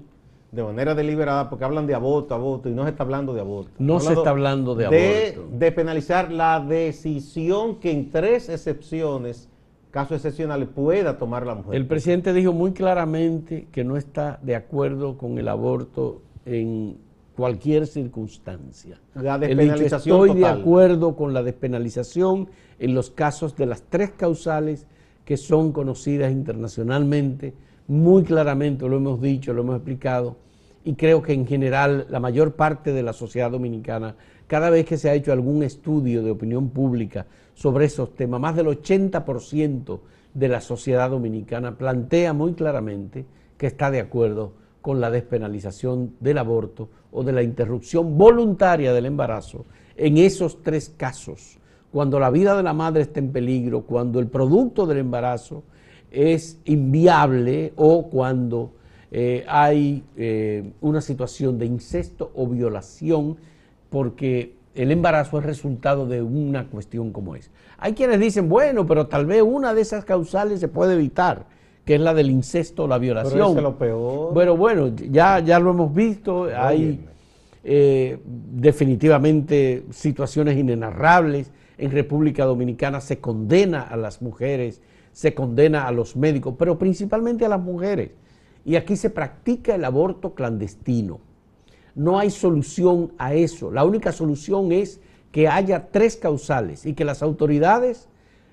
de 0.52 0.64
manera 0.64 0.96
deliberada 0.96 1.50
porque 1.50 1.66
hablan 1.66 1.88
de 1.88 1.94
aborto, 1.94 2.34
aborto, 2.34 2.70
y 2.70 2.74
no 2.74 2.84
se 2.84 2.90
está 2.90 3.04
hablando 3.04 3.34
de 3.34 3.42
aborto. 3.42 3.72
No 3.80 4.00
se 4.00 4.14
está 4.14 4.30
hablando 4.30 4.76
de 4.76 4.86
aborto. 4.86 5.58
De 5.58 5.72
penalizar 5.72 6.32
la 6.32 6.60
decisión 6.60 7.76
que 7.76 7.92
en 7.92 8.10
tres 8.10 8.48
excepciones, 8.50 9.50
casos 9.92 10.18
excepcionales, 10.18 10.70
pueda 10.70 11.18
tomar 11.18 11.46
la 11.46 11.56
mujer. 11.56 11.76
El 11.76 11.86
presidente 11.86 12.32
dijo 12.34 12.54
muy 12.54 12.72
claramente 12.72 13.68
que 13.72 13.84
no 13.84 13.98
está 13.98 14.40
de 14.42 14.56
acuerdo 14.56 15.18
con 15.18 15.38
el 15.38 15.50
aborto 15.50 16.22
en 16.46 16.98
cualquier 17.36 17.86
circunstancia. 17.86 19.00
La 19.16 19.38
despenalización 19.38 20.16
Estoy 20.16 20.30
de 20.30 20.42
total". 20.42 20.62
acuerdo 20.62 21.16
con 21.16 21.34
la 21.34 21.44
despenalización 21.44 22.50
en 22.80 22.96
los 22.96 23.12
casos 23.12 23.56
de 23.56 23.66
las 23.66 23.84
tres 23.84 24.12
causales 24.12 24.88
que 25.26 25.36
son 25.36 25.74
conocidas 25.74 26.32
internacionalmente. 26.32 27.54
Muy 27.88 28.24
claramente 28.24 28.88
lo 28.88 28.98
hemos 28.98 29.22
dicho, 29.22 29.54
lo 29.54 29.62
hemos 29.62 29.76
explicado. 29.76 30.36
Y 30.84 30.96
creo 30.96 31.22
que 31.22 31.34
en 31.34 31.48
general 31.48 32.06
la 32.10 32.20
mayor 32.20 32.54
parte 32.54 32.92
de 32.94 33.04
la 33.04 33.14
sociedad 33.14 33.52
dominicana, 33.52 34.16
cada 34.48 34.70
vez 34.70 34.86
que 34.86 34.98
se 34.98 35.10
ha 35.10 35.14
hecho 35.14 35.32
algún 35.32 35.64
estudio 35.64 36.24
de 36.24 36.32
opinión 36.32 36.70
pública 36.70 37.26
sobre 37.54 37.86
esos 37.86 38.16
temas, 38.16 38.40
más 38.40 38.56
del 38.56 38.68
80% 38.68 40.00
de 40.34 40.48
la 40.48 40.62
sociedad 40.62 41.10
dominicana 41.10 41.78
plantea 41.78 42.34
muy 42.34 42.54
claramente 42.54 43.26
que 43.58 43.68
está 43.68 43.90
de 43.90 44.00
acuerdo 44.00 44.54
con 44.82 45.02
la 45.02 45.10
despenalización 45.10 46.14
del 46.20 46.38
aborto 46.38 46.90
o 47.12 47.24
de 47.24 47.34
la 47.34 47.42
interrupción 47.42 48.18
voluntaria 48.18 48.94
del 48.94 49.08
embarazo 49.08 49.66
en 49.96 50.18
esos 50.18 50.62
tres 50.62 50.94
casos, 50.96 51.58
cuando 51.92 52.20
la 52.20 52.30
vida 52.30 52.56
de 52.56 52.64
la 52.64 52.74
madre 52.74 53.02
está 53.02 53.20
en 53.20 53.32
peligro, 53.32 53.82
cuando 53.82 54.20
el 54.20 54.28
producto 54.28 54.86
del 54.86 55.00
embarazo 55.00 55.64
es 56.12 56.60
inviable 56.66 57.74
o 57.76 58.10
cuando 58.10 58.72
eh, 59.12 59.46
hay 59.48 60.04
eh, 60.18 60.72
una 60.82 61.02
situación 61.02 61.58
de 61.58 61.66
incesto 61.66 62.32
o 62.36 62.48
violación 62.48 63.38
porque 63.90 64.56
el 64.76 64.92
embarazo 64.92 65.40
es 65.40 65.46
resultado 65.46 66.06
de 66.06 66.22
una 66.22 66.68
cuestión 66.68 67.12
como 67.12 67.36
es. 67.36 67.50
Hay 67.78 67.94
quienes 67.94 68.20
dicen, 68.20 68.50
bueno, 68.50 68.86
pero 68.86 69.08
tal 69.08 69.26
vez 69.26 69.42
una 69.42 69.74
de 69.74 69.82
esas 69.82 70.06
causales 70.06 70.60
se 70.60 70.68
puede 70.68 70.94
evitar, 70.94 71.46
que 71.86 71.96
es 71.96 72.02
la 72.02 72.14
del 72.14 72.30
incesto 72.30 72.84
o 72.84 72.88
la 72.88 72.98
violación. 72.98 73.34
Pero 73.34 73.46
eso 73.46 73.58
es 73.58 73.64
lo 73.64 73.78
peor. 73.78 74.34
Bueno, 74.34 74.58
bueno, 74.58 74.88
ya, 74.96 75.40
ya 75.40 75.60
lo 75.60 75.72
hemos 75.72 75.94
visto, 75.94 76.50
hay 76.56 77.00
eh, 77.64 78.20
definitivamente 78.26 79.84
situaciones 79.92 80.58
inenarrables. 80.58 81.52
En 81.78 81.92
República 81.92 82.46
Dominicana 82.46 83.02
se 83.02 83.20
condena 83.20 83.82
a 83.82 83.98
las 83.98 84.22
mujeres, 84.22 84.82
se 85.18 85.34
condena 85.34 85.88
a 85.88 85.92
los 85.92 86.16
médicos, 86.16 86.54
pero 86.60 86.78
principalmente 86.78 87.44
a 87.44 87.50
las 87.50 87.60
mujeres. 87.60 88.12
Y 88.64 88.76
aquí 88.76 88.96
se 88.96 89.10
practica 89.10 89.74
el 89.74 89.84
aborto 89.84 90.36
clandestino. 90.36 91.22
No 91.96 92.20
hay 92.20 92.30
solución 92.30 93.14
a 93.18 93.34
eso. 93.34 93.72
La 93.72 93.84
única 93.84 94.12
solución 94.12 94.72
es 94.72 95.00
que 95.32 95.48
haya 95.48 95.88
tres 95.90 96.18
causales 96.18 96.86
y 96.86 96.94
que 96.94 97.04
las 97.04 97.24
autoridades 97.24 98.10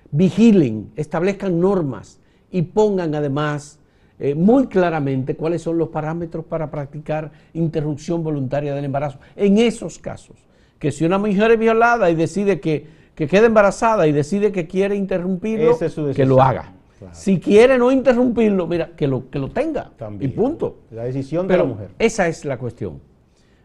vigilen, 0.09 0.89
establezcan 0.95 1.59
normas 1.59 2.19
y 2.49 2.63
pongan 2.63 3.13
además 3.13 3.77
eh, 4.17 4.33
muy 4.33 4.65
claramente 4.65 5.35
cuáles 5.35 5.61
son 5.61 5.77
los 5.77 5.89
parámetros 5.89 6.45
para 6.45 6.71
practicar 6.71 7.31
interrupción 7.53 8.23
voluntaria 8.23 8.73
del 8.73 8.85
embarazo. 8.85 9.19
En 9.35 9.59
esos 9.59 9.99
casos, 9.99 10.37
que 10.79 10.91
si 10.91 11.05
una 11.05 11.19
mujer 11.19 11.51
es 11.51 11.59
violada 11.59 12.09
y 12.09 12.15
decide 12.15 12.59
que, 12.59 13.04
que 13.15 13.27
queda 13.27 13.47
embarazada 13.47 14.07
y 14.07 14.11
decide 14.11 14.51
que 14.51 14.67
quiere 14.67 14.95
interrumpirlo, 14.95 15.71
Esa 15.71 15.85
es 15.85 15.93
su 15.93 16.11
que 16.13 16.25
lo 16.25 16.41
haga. 16.41 16.73
Claro. 16.99 17.13
Si 17.15 17.39
quiere 17.39 17.77
no 17.77 17.91
interrumpirlo, 17.91 18.67
mira, 18.67 18.91
que 18.95 19.07
lo, 19.07 19.29
que 19.29 19.39
lo 19.39 19.49
tenga. 19.49 19.91
También. 19.97 20.31
Y 20.31 20.33
punto. 20.33 20.79
La 20.91 21.03
decisión 21.03 21.47
Pero 21.47 21.63
de 21.63 21.69
la 21.69 21.73
mujer. 21.73 21.89
esa 21.99 22.27
es 22.27 22.45
la 22.45 22.57
cuestión. 22.57 22.99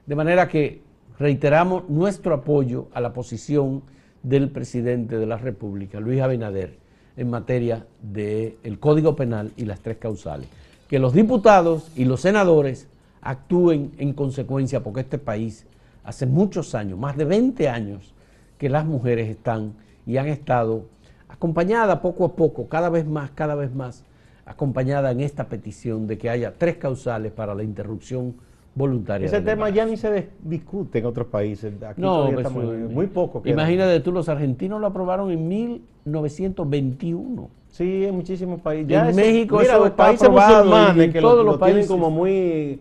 De 0.07 0.15
manera 0.17 0.49
que 0.49 0.83
reiteramos 1.19 1.89
nuestro 1.89 2.35
apoyo 2.35 2.89
a 2.93 3.01
la 3.01 3.13
posición 3.13 3.83
del 4.23 4.51
presidente 4.51 5.19
de 5.19 5.27
la 5.27 5.37
República, 5.37 6.01
Luis 6.01 6.21
Abinader, 6.21 6.79
en 7.17 7.31
materia 7.31 7.87
del 8.03 8.79
Código 8.79 9.15
Penal 9.17 9.53
y 9.57 9.65
las 9.65 9.81
tres 9.81 9.99
causales. 9.99 10.49
Que 10.89 10.99
los 10.99 11.13
diputados 11.13 11.91
y 11.95 12.05
los 12.05 12.23
senadores 12.23 12.89
actúen 13.21 13.93
en 13.99 14.13
consecuencia, 14.13 14.83
porque 14.83 15.01
este 15.01 15.19
país 15.19 15.67
hace 16.05 16.27
muchos 16.27 16.75
años, 16.75 16.99
más 16.99 17.17
de 17.17 17.25
20 17.25 17.69
años, 17.69 18.15
que 18.61 18.69
las 18.69 18.85
mujeres 18.85 19.29
están 19.31 19.73
y 20.07 20.19
han 20.19 20.27
estado 20.29 20.85
acompañadas 21.31 21.99
poco 22.01 22.27
a 22.27 22.37
poco, 22.37 22.69
cada 22.69 22.91
vez 22.91 23.07
más, 23.07 23.31
cada 23.31 23.55
vez 23.55 23.75
más, 23.75 24.05
acompañada 24.45 25.11
en 25.13 25.21
esta 25.21 25.49
petición 25.49 26.07
de 26.07 26.19
que 26.19 26.29
haya 26.29 26.53
tres 26.59 26.77
causales 26.77 27.33
para 27.33 27.55
la 27.55 27.63
interrupción 27.63 28.35
voluntaria. 28.75 29.25
Ese 29.27 29.39
tema 29.41 29.69
embarazo. 29.69 29.77
ya 29.77 29.87
ni 29.87 29.97
se 29.97 30.15
dis- 30.15 30.27
discute 30.43 30.99
en 30.99 31.07
otros 31.07 31.29
países. 31.29 31.73
Aquí 31.83 32.03
No, 32.03 32.29
todavía 32.29 32.49
eh, 32.75 32.89
muy 32.93 33.07
poco. 33.07 33.41
queda. 33.41 33.55
Imagínate 33.55 33.99
tú, 34.01 34.13
los 34.13 34.29
argentinos 34.29 34.79
lo 34.79 34.89
aprobaron 34.89 35.31
en 35.31 35.49
1921. 35.49 37.49
Sí, 37.69 38.05
en 38.05 38.15
muchísimos 38.15 38.61
países. 38.61 38.93
En 38.93 39.17
México 39.17 39.57
mira, 39.59 39.71
eso 39.71 39.79
los 39.79 39.89
está 39.89 40.05
países 40.05 40.29
aprobado 40.29 40.65
musulmanes 40.65 41.03
en 41.05 41.13
que 41.15 41.21
todos 41.21 41.37
lo, 41.39 41.45
los 41.45 41.53
lo 41.55 41.59
tienen 41.59 41.77
países. 41.77 41.91
como 41.91 42.11
muy 42.11 42.81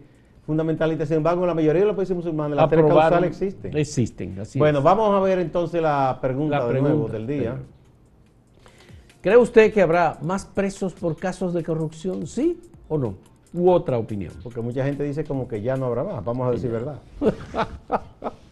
fundamentalistas. 0.49 1.07
Sin 1.07 1.17
embargo, 1.17 1.41
en 1.43 1.47
la 1.47 1.53
mayoría 1.53 1.81
de 1.81 1.87
los 1.87 1.95
países 1.95 2.15
musulmanes 2.15 2.57
las 2.57 2.67
tres 2.69 2.83
Aprobaron- 2.83 2.99
causales 3.01 3.29
existen. 3.29 3.77
Existen, 3.77 4.39
así 4.39 4.57
bueno, 4.57 4.79
es. 4.79 4.83
vamos 4.83 5.13
a 5.15 5.19
ver 5.19 5.37
entonces 5.37 5.79
la 5.79 6.17
pregunta, 6.19 6.57
La 6.59 6.67
de 6.67 6.81
nuevo 6.81 7.07
del 7.07 7.27
día. 7.27 7.55
¿Cree 9.21 9.37
usted 9.37 9.71
que 9.71 9.81
habrá 9.83 10.17
más 10.23 10.45
presos 10.45 10.93
por 10.93 11.15
casos 11.17 11.53
de 11.53 11.63
corrupción? 11.63 12.25
¿Sí 12.25 12.59
o 12.87 12.97
no? 12.97 13.13
¿U 13.53 13.69
otra 13.69 13.99
opinión? 13.99 14.33
Porque 14.41 14.59
mucha 14.61 14.83
gente 14.83 15.03
dice 15.03 15.23
como 15.23 15.47
que 15.47 15.61
ya 15.61 15.75
no 15.75 15.85
habrá 15.85 16.03
más. 16.03 16.25
Vamos 16.25 16.47
a 16.47 16.51
decir 16.51 16.71
verdad. 16.71 16.99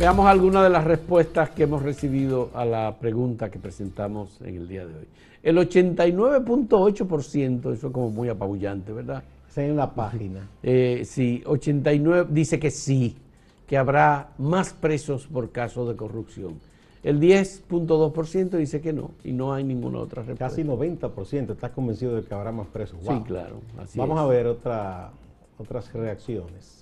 Veamos 0.00 0.26
algunas 0.26 0.62
de 0.62 0.70
las 0.70 0.84
respuestas 0.84 1.50
que 1.50 1.64
hemos 1.64 1.82
recibido 1.82 2.48
a 2.54 2.64
la 2.64 2.96
pregunta 2.98 3.50
que 3.50 3.58
presentamos 3.58 4.40
en 4.40 4.56
el 4.56 4.66
día 4.66 4.86
de 4.86 4.94
hoy. 4.94 5.06
El 5.42 5.58
89.8%, 5.58 7.74
eso 7.74 7.88
es 7.88 7.92
como 7.92 8.08
muy 8.08 8.30
apabullante, 8.30 8.94
¿verdad? 8.94 9.22
Esa 9.50 9.62
es 9.62 9.68
en 9.68 9.76
la 9.76 9.94
página. 9.94 10.48
Eh, 10.62 11.02
sí, 11.04 11.42
89 11.44 12.28
dice 12.30 12.58
que 12.58 12.70
sí, 12.70 13.18
que 13.66 13.76
habrá 13.76 14.30
más 14.38 14.72
presos 14.72 15.26
por 15.26 15.50
casos 15.50 15.86
de 15.86 15.96
corrupción. 15.96 16.54
El 17.02 17.20
10.2% 17.20 18.56
dice 18.56 18.80
que 18.80 18.94
no, 18.94 19.10
y 19.22 19.32
no 19.32 19.52
hay 19.52 19.64
ninguna 19.64 19.98
otra 19.98 20.22
respuesta. 20.22 20.48
Casi 20.48 20.64
90%. 20.64 21.50
¿Estás 21.50 21.72
convencido 21.72 22.16
de 22.16 22.22
que 22.22 22.32
habrá 22.32 22.52
más 22.52 22.68
presos? 22.68 23.00
Sí, 23.06 23.20
claro. 23.26 23.60
Así 23.78 23.98
Vamos 23.98 24.16
es. 24.16 24.22
a 24.22 24.26
ver 24.26 24.46
otra, 24.46 25.10
otras 25.58 25.92
reacciones. 25.92 26.79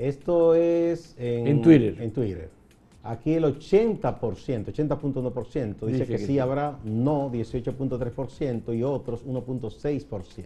Esto 0.00 0.54
es 0.54 1.14
en, 1.18 1.46
En 1.46 1.62
Twitter. 1.62 1.96
En 2.00 2.10
Twitter. 2.10 2.48
Aquí 3.02 3.34
el 3.34 3.44
80%, 3.44 4.02
80.1% 4.10 5.86
dice 5.86 5.86
Dice 5.86 6.06
que, 6.06 6.12
que 6.12 6.18
sí 6.18 6.26
sí. 6.26 6.38
habrá, 6.38 6.78
no 6.84 7.30
18.3% 7.30 8.76
y 8.76 8.82
otros 8.82 9.26
1.6%. 9.26 10.44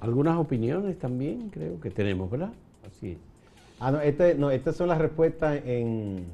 Algunas 0.00 0.38
opiniones 0.38 0.98
también 0.98 1.48
creo 1.48 1.80
que 1.80 1.90
tenemos, 1.90 2.30
¿verdad? 2.30 2.52
Así 2.86 3.12
es. 3.12 3.18
Ah, 3.80 3.90
no, 3.90 4.00
este, 4.00 4.34
no, 4.34 4.50
estas 4.50 4.76
son 4.76 4.88
las 4.88 4.98
respuestas 4.98 5.60
en, 5.64 6.24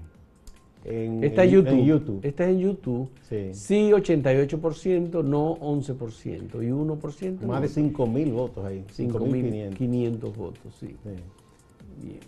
en, 0.84 1.24
Está 1.24 1.44
en 1.44 1.50
YouTube. 1.50 1.72
en 1.72 1.84
YouTube. 1.84 2.20
Está 2.24 2.48
en 2.48 2.58
YouTube. 2.58 3.10
Sí. 3.28 3.54
Sí, 3.54 3.90
88%, 3.90 5.24
no 5.24 5.56
11%. 5.56 6.62
Y 6.62 6.70
1% 6.70 7.40
Más 7.46 7.62
de 7.62 7.68
5.000 7.68 8.32
votos 8.32 8.64
ahí, 8.64 8.84
5.500. 8.96 9.78
5.500 9.78 10.34
votos, 10.36 10.74
sí. 10.78 10.96
Sí. 11.02 12.18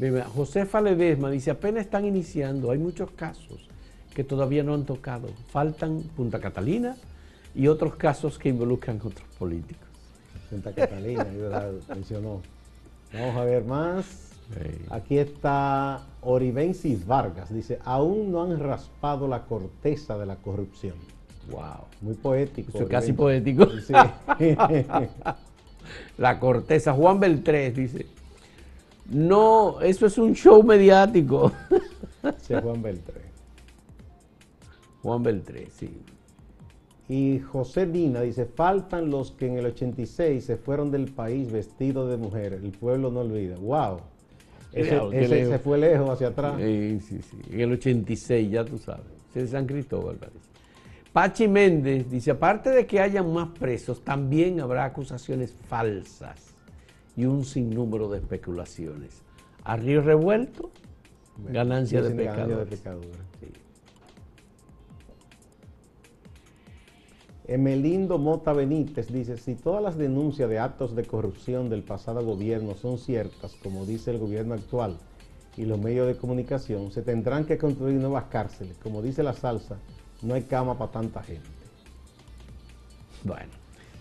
Bien. 0.00 0.22
Josefa 0.34 0.80
Ledesma 0.80 1.30
dice, 1.30 1.50
apenas 1.50 1.84
están 1.84 2.04
iniciando, 2.04 2.70
hay 2.70 2.78
muchos 2.78 3.10
casos 3.10 3.68
que 4.14 4.24
todavía 4.24 4.62
no 4.62 4.74
han 4.74 4.84
tocado. 4.84 5.28
Faltan 5.48 6.02
Punta 6.16 6.40
Catalina 6.40 6.96
y 7.54 7.68
otros 7.68 7.96
casos 7.96 8.38
que 8.38 8.48
involucran 8.48 9.00
a 9.02 9.06
otros 9.08 9.28
políticos. 9.38 9.88
Santa 10.48 10.72
Catalina, 10.72 11.22
ahí, 11.22 11.36
¿verdad? 11.36 11.72
mencionó. 11.88 12.40
Vamos 13.12 13.36
a 13.36 13.44
ver 13.44 13.64
más. 13.64 14.27
Aquí 14.90 15.18
está 15.18 16.06
Oribensis 16.22 17.06
Vargas. 17.06 17.52
Dice, 17.52 17.78
aún 17.84 18.32
no 18.32 18.42
han 18.42 18.58
raspado 18.58 19.28
la 19.28 19.44
corteza 19.44 20.16
de 20.18 20.26
la 20.26 20.36
corrupción. 20.36 20.94
wow. 21.50 21.84
Muy 22.00 22.14
poético. 22.14 22.70
Eso 22.70 22.84
es 22.84 22.88
casi 22.88 23.12
poético. 23.12 23.66
Sí. 23.80 23.92
La 26.18 26.38
corteza. 26.38 26.92
Juan 26.92 27.18
Beltrés 27.18 27.74
dice, 27.74 28.06
no, 29.08 29.80
eso 29.80 30.06
es 30.06 30.18
un 30.18 30.34
show 30.34 30.62
mediático. 30.62 31.52
Sí, 32.38 32.52
Juan 32.60 32.82
Beltré. 32.82 33.22
Juan 35.02 35.22
Beltrés, 35.22 35.72
sí. 35.72 36.02
Y 37.08 37.38
José 37.38 37.86
Dina 37.86 38.22
dice, 38.22 38.44
faltan 38.44 39.08
los 39.08 39.30
que 39.30 39.46
en 39.46 39.56
el 39.56 39.66
86 39.66 40.44
se 40.44 40.56
fueron 40.56 40.90
del 40.90 41.12
país 41.12 41.50
vestidos 41.50 42.10
de 42.10 42.16
mujer. 42.16 42.54
El 42.54 42.72
pueblo 42.72 43.10
no 43.10 43.20
olvida. 43.20 43.56
¡Wow! 43.56 44.00
Ese, 44.72 45.00
ese 45.12 45.46
se 45.46 45.58
fue 45.58 45.78
lejos 45.78 46.10
hacia 46.10 46.28
atrás. 46.28 46.54
Sí, 46.58 47.00
sí, 47.00 47.20
sí. 47.22 47.38
En 47.50 47.60
el 47.60 47.72
86, 47.72 48.50
ya 48.50 48.64
tú 48.64 48.78
sabes. 48.78 49.06
Es 49.34 49.42
de 49.44 49.48
San 49.48 49.66
Cristóbal, 49.66 50.16
parece. 50.16 50.48
Pachi 51.12 51.48
Méndez 51.48 52.10
dice, 52.10 52.32
aparte 52.32 52.70
de 52.70 52.86
que 52.86 53.00
hayan 53.00 53.32
más 53.32 53.48
presos, 53.58 54.04
también 54.04 54.60
habrá 54.60 54.84
acusaciones 54.84 55.54
falsas 55.68 56.54
y 57.16 57.24
un 57.24 57.44
sinnúmero 57.44 58.08
de 58.08 58.18
especulaciones. 58.18 59.22
A 59.64 59.76
río 59.76 60.02
revuelto, 60.02 60.70
ganancia 61.48 62.02
de 62.02 62.24
ganancia 62.24 62.56
de 62.56 62.66
pecadores. 62.66 63.27
Emelindo 67.48 68.18
Mota 68.18 68.52
Benítez 68.52 69.10
dice, 69.10 69.38
si 69.38 69.54
todas 69.54 69.82
las 69.82 69.96
denuncias 69.96 70.50
de 70.50 70.58
actos 70.58 70.94
de 70.94 71.04
corrupción 71.04 71.70
del 71.70 71.82
pasado 71.82 72.22
gobierno 72.22 72.74
son 72.74 72.98
ciertas, 72.98 73.54
como 73.62 73.86
dice 73.86 74.10
el 74.10 74.18
gobierno 74.18 74.52
actual 74.52 74.98
y 75.56 75.64
los 75.64 75.80
medios 75.80 76.06
de 76.06 76.18
comunicación, 76.18 76.92
se 76.92 77.00
tendrán 77.00 77.46
que 77.46 77.56
construir 77.56 77.98
nuevas 77.98 78.24
cárceles. 78.24 78.76
Como 78.82 79.00
dice 79.00 79.22
la 79.22 79.32
salsa, 79.32 79.78
no 80.20 80.34
hay 80.34 80.42
cama 80.42 80.76
para 80.76 80.92
tanta 80.92 81.22
gente. 81.22 81.48
Bueno, 83.24 83.50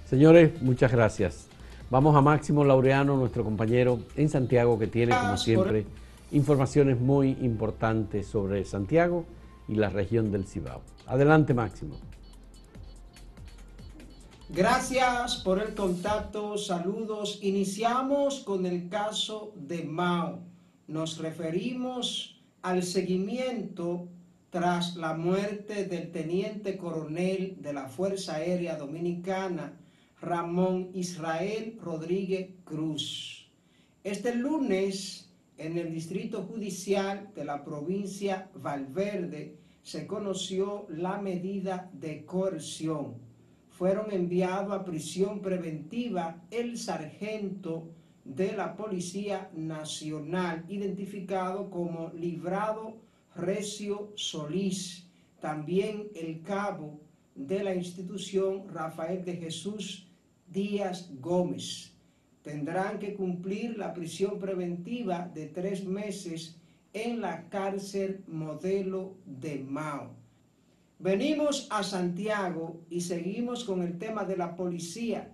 señores, 0.03 0.61
muchas 0.61 0.91
gracias. 0.91 1.47
Vamos 1.89 2.17
a 2.17 2.21
Máximo 2.21 2.65
Laureano, 2.65 3.15
nuestro 3.15 3.45
compañero 3.45 4.01
en 4.17 4.27
Santiago, 4.27 4.77
que 4.77 4.87
tiene, 4.87 5.15
como 5.17 5.37
siempre, 5.37 5.85
informaciones 6.31 6.99
muy 6.99 7.29
importantes 7.39 8.27
sobre 8.27 8.65
Santiago 8.65 9.23
y 9.69 9.75
la 9.75 9.89
región 9.89 10.33
del 10.33 10.43
Cibao. 10.43 10.81
Adelante, 11.05 11.53
Máximo. 11.53 11.95
Gracias 14.49 15.35
por 15.43 15.61
el 15.61 15.75
contacto, 15.75 16.57
saludos. 16.57 17.39
Iniciamos 17.41 18.39
con 18.45 18.65
el 18.65 18.87
caso 18.87 19.51
de 19.57 19.83
Mao. 19.83 20.39
Nos 20.87 21.17
referimos 21.17 22.39
al 22.61 22.81
seguimiento 22.83 24.07
tras 24.49 24.95
la 24.95 25.15
muerte 25.15 25.83
del 25.83 26.13
teniente 26.13 26.77
coronel 26.77 27.57
de 27.59 27.73
la 27.73 27.89
Fuerza 27.89 28.35
Aérea 28.35 28.77
Dominicana, 28.77 29.73
Ramón 30.21 30.91
Israel 30.93 31.77
Rodríguez 31.83 32.51
Cruz. 32.63 33.49
Este 34.05 34.33
lunes, 34.33 35.29
en 35.57 35.77
el 35.77 35.91
Distrito 35.91 36.43
Judicial 36.43 37.31
de 37.35 37.43
la 37.43 37.65
provincia 37.65 38.49
Valverde, 38.55 39.57
se 39.83 40.07
conoció 40.07 40.87
la 40.89 41.17
medida 41.17 41.89
de 41.91 42.25
coerción 42.25 43.26
fueron 43.77 44.11
enviados 44.11 44.73
a 44.73 44.83
prisión 44.83 45.39
preventiva 45.39 46.41
el 46.49 46.79
sargento 46.79 47.87
de 48.25 48.53
la 48.53 48.75
Policía 48.75 49.51
Nacional, 49.55 50.65
identificado 50.67 51.69
como 51.69 52.11
Librado 52.15 52.95
Recio 53.35 54.11
Solís, 54.15 55.05
también 55.39 56.07
el 56.15 56.41
cabo 56.41 56.99
de 57.35 57.63
la 57.63 57.75
institución 57.75 58.67
Rafael 58.67 59.23
de 59.23 59.35
Jesús 59.35 60.07
Díaz 60.51 61.11
Gómez. 61.21 61.93
Tendrán 62.41 62.97
que 62.97 63.13
cumplir 63.13 63.77
la 63.77 63.93
prisión 63.93 64.39
preventiva 64.39 65.29
de 65.35 65.45
tres 65.45 65.85
meses 65.85 66.57
en 66.93 67.21
la 67.21 67.47
cárcel 67.49 68.23
modelo 68.25 69.13
de 69.23 69.59
Mao. 69.59 70.16
Venimos 70.99 71.67
a 71.69 71.83
Santiago 71.83 72.81
y 72.89 73.01
seguimos 73.01 73.63
con 73.63 73.83
el 73.83 73.99
tema 73.99 74.25
de 74.25 74.35
la 74.35 74.55
policía. 74.55 75.31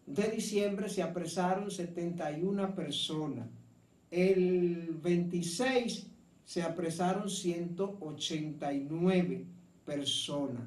de 0.05 0.23
diciembre 0.29 0.87
se 0.87 1.03
apresaron 1.03 1.69
71 1.69 2.75
personas. 2.75 3.49
El 4.09 4.97
26 5.03 6.07
se 6.45 6.63
apresaron 6.63 7.29
189 7.29 9.47
personas. 9.85 10.63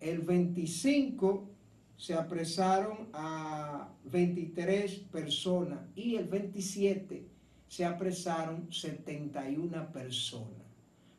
El 0.00 0.20
25 0.20 1.48
se 1.96 2.14
apresaron 2.14 3.08
a 3.12 3.88
23 4.04 5.00
personas 5.10 5.80
y 5.96 6.14
el 6.16 6.28
27 6.28 7.26
se 7.66 7.84
apresaron 7.84 8.72
71 8.72 9.92
personas. 9.92 10.68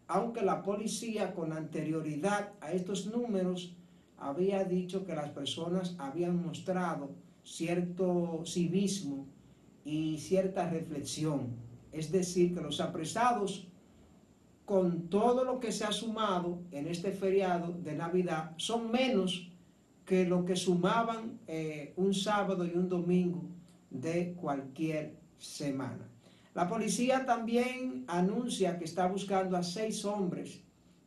Aunque 0.07 0.41
la 0.41 0.63
policía 0.63 1.33
con 1.35 1.53
anterioridad 1.53 2.53
a 2.61 2.71
estos 2.71 3.05
números 3.05 3.75
había 4.17 4.63
dicho 4.63 5.05
que 5.05 5.13
las 5.15 5.29
personas 5.29 5.95
habían 5.99 6.41
mostrado 6.43 7.11
cierto 7.43 8.43
civismo 8.45 9.27
y 9.85 10.17
cierta 10.17 10.69
reflexión. 10.69 11.47
Es 11.91 12.11
decir, 12.11 12.53
que 12.53 12.61
los 12.61 12.79
apresados, 12.79 13.67
con 14.69 15.09
todo 15.09 15.43
lo 15.43 15.59
que 15.59 15.71
se 15.71 15.83
ha 15.83 15.91
sumado 15.91 16.59
en 16.69 16.85
este 16.85 17.11
feriado 17.11 17.73
de 17.73 17.95
Navidad, 17.95 18.51
son 18.57 18.91
menos 18.91 19.49
que 20.05 20.25
lo 20.25 20.45
que 20.45 20.55
sumaban 20.55 21.39
eh, 21.47 21.91
un 21.95 22.13
sábado 22.13 22.63
y 22.63 22.77
un 22.77 22.87
domingo 22.87 23.41
de 23.89 24.33
cualquier 24.33 25.15
semana. 25.39 26.07
La 26.53 26.67
policía 26.67 27.25
también 27.25 28.05
anuncia 28.05 28.77
que 28.77 28.85
está 28.85 29.07
buscando 29.07 29.57
a 29.57 29.63
seis 29.63 30.05
hombres 30.05 30.61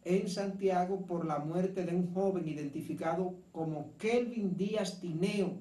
en 0.04 0.28
Santiago 0.28 1.06
por 1.06 1.24
la 1.24 1.38
muerte 1.38 1.84
de 1.84 1.94
un 1.94 2.12
joven 2.12 2.48
identificado 2.48 3.32
como 3.52 3.92
Kelvin 3.96 4.56
Díaz 4.56 4.98
Tineo, 5.00 5.52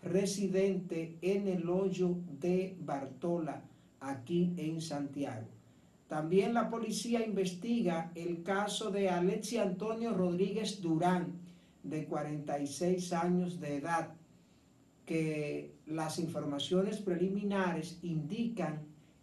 residente 0.00 1.18
en 1.22 1.48
el 1.48 1.68
hoyo 1.68 2.18
de 2.38 2.76
Bartola, 2.78 3.64
aquí 3.98 4.54
en 4.58 4.80
Santiago. 4.80 5.57
También 6.08 6.54
la 6.54 6.70
policía 6.70 7.24
investiga 7.24 8.10
el 8.14 8.42
caso 8.42 8.90
de 8.90 9.10
Alexi 9.10 9.58
Antonio 9.58 10.14
Rodríguez 10.14 10.80
Durán, 10.80 11.34
de 11.82 12.06
46 12.06 13.12
años 13.12 13.60
de 13.60 13.76
edad, 13.76 14.14
que 15.04 15.74
las 15.86 16.18
informaciones 16.18 16.98
preliminares 16.98 17.98
indican 18.02 18.80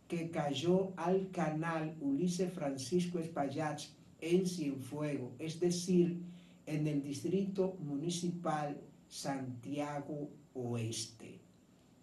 que 0.08 0.30
cayó 0.30 0.94
al 0.96 1.30
canal 1.32 1.96
Ulises 2.00 2.54
Francisco 2.54 3.18
Espaillat 3.20 3.82
en 4.22 4.46
Cienfuego, 4.46 5.34
es 5.40 5.60
decir, 5.60 6.22
en 6.68 6.88
el 6.88 7.02
distrito 7.02 7.76
municipal 7.80 8.78
Santiago 9.08 10.30
Oeste. 10.54 11.40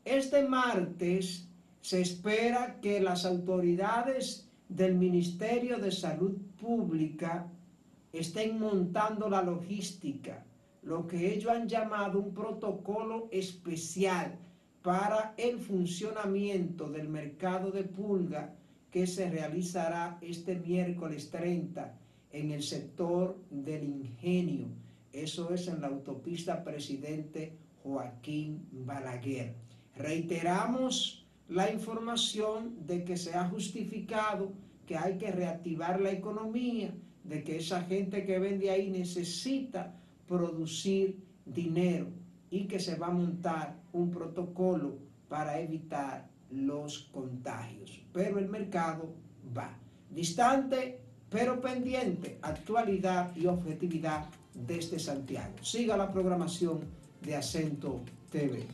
Este 0.05 0.43
martes 0.43 1.47
se 1.81 2.01
espera 2.01 2.81
que 2.81 3.01
las 3.01 3.25
autoridades 3.25 4.49
del 4.77 4.95
Ministerio 4.95 5.79
de 5.79 5.91
Salud 5.91 6.37
Pública 6.61 7.47
estén 8.13 8.59
montando 8.59 9.29
la 9.29 9.43
logística, 9.43 10.45
lo 10.83 11.07
que 11.07 11.35
ellos 11.35 11.51
han 11.51 11.69
llamado 11.69 12.19
un 12.19 12.33
protocolo 12.33 13.29
especial 13.31 14.39
para 14.83 15.35
el 15.37 15.59
funcionamiento 15.59 16.89
del 16.89 17.09
mercado 17.09 17.71
de 17.71 17.85
pulga 17.85 18.55
que 18.91 19.07
se 19.07 19.31
realizará 19.31 20.19
este 20.21 20.57
miércoles 20.57 21.31
30 21.31 21.95
en 22.33 22.51
el 22.51 22.63
sector 22.63 23.37
del 23.51 23.85
ingenio. 23.85 24.67
Eso 25.13 25.53
es 25.53 25.69
en 25.69 25.81
la 25.81 25.89
autopista 25.89 26.65
Presidente 26.65 27.53
Joaquín 27.83 28.67
Balaguer. 28.73 29.55
Reiteramos 29.97 31.22
la 31.53 31.71
información 31.71 32.87
de 32.87 33.05
que 33.05 33.17
se 33.17 33.35
ha 33.35 33.49
justificado 33.49 34.53
que 34.87 34.97
hay 34.97 35.19
que 35.19 35.31
reactivar 35.31 36.01
la 36.01 36.11
economía, 36.11 36.95
de 37.25 37.45
que 37.45 37.59
esa 37.59 37.83
gente 37.83 38.25
que 38.25 38.39
vende 38.39 38.71
ahí 38.71 38.91
necesita 38.91 39.95
producir 40.27 41.23
dinero 41.45 42.09
y 42.51 42.65
que 42.65 42.81
se 42.81 42.97
va 42.97 43.09
a 43.09 43.13
montar 43.13 43.79
un 43.93 44.11
protocolo 44.11 44.99
para 45.29 45.61
evitar 45.61 46.29
los 46.51 47.11
contagios. 47.13 48.03
Pero 48.13 48.39
el 48.39 48.49
mercado 48.49 49.15
va 49.57 49.79
distante, 50.11 51.01
pero 51.29 51.61
pendiente, 51.61 52.39
actualidad 52.43 53.35
y 53.37 53.47
objetividad 53.47 54.29
desde 54.55 54.99
Santiago. 54.99 55.55
Siga 55.63 55.97
la 55.97 56.11
programación 56.11 56.81
de 57.23 57.37
Acento 57.37 58.03
TV. 58.31 58.67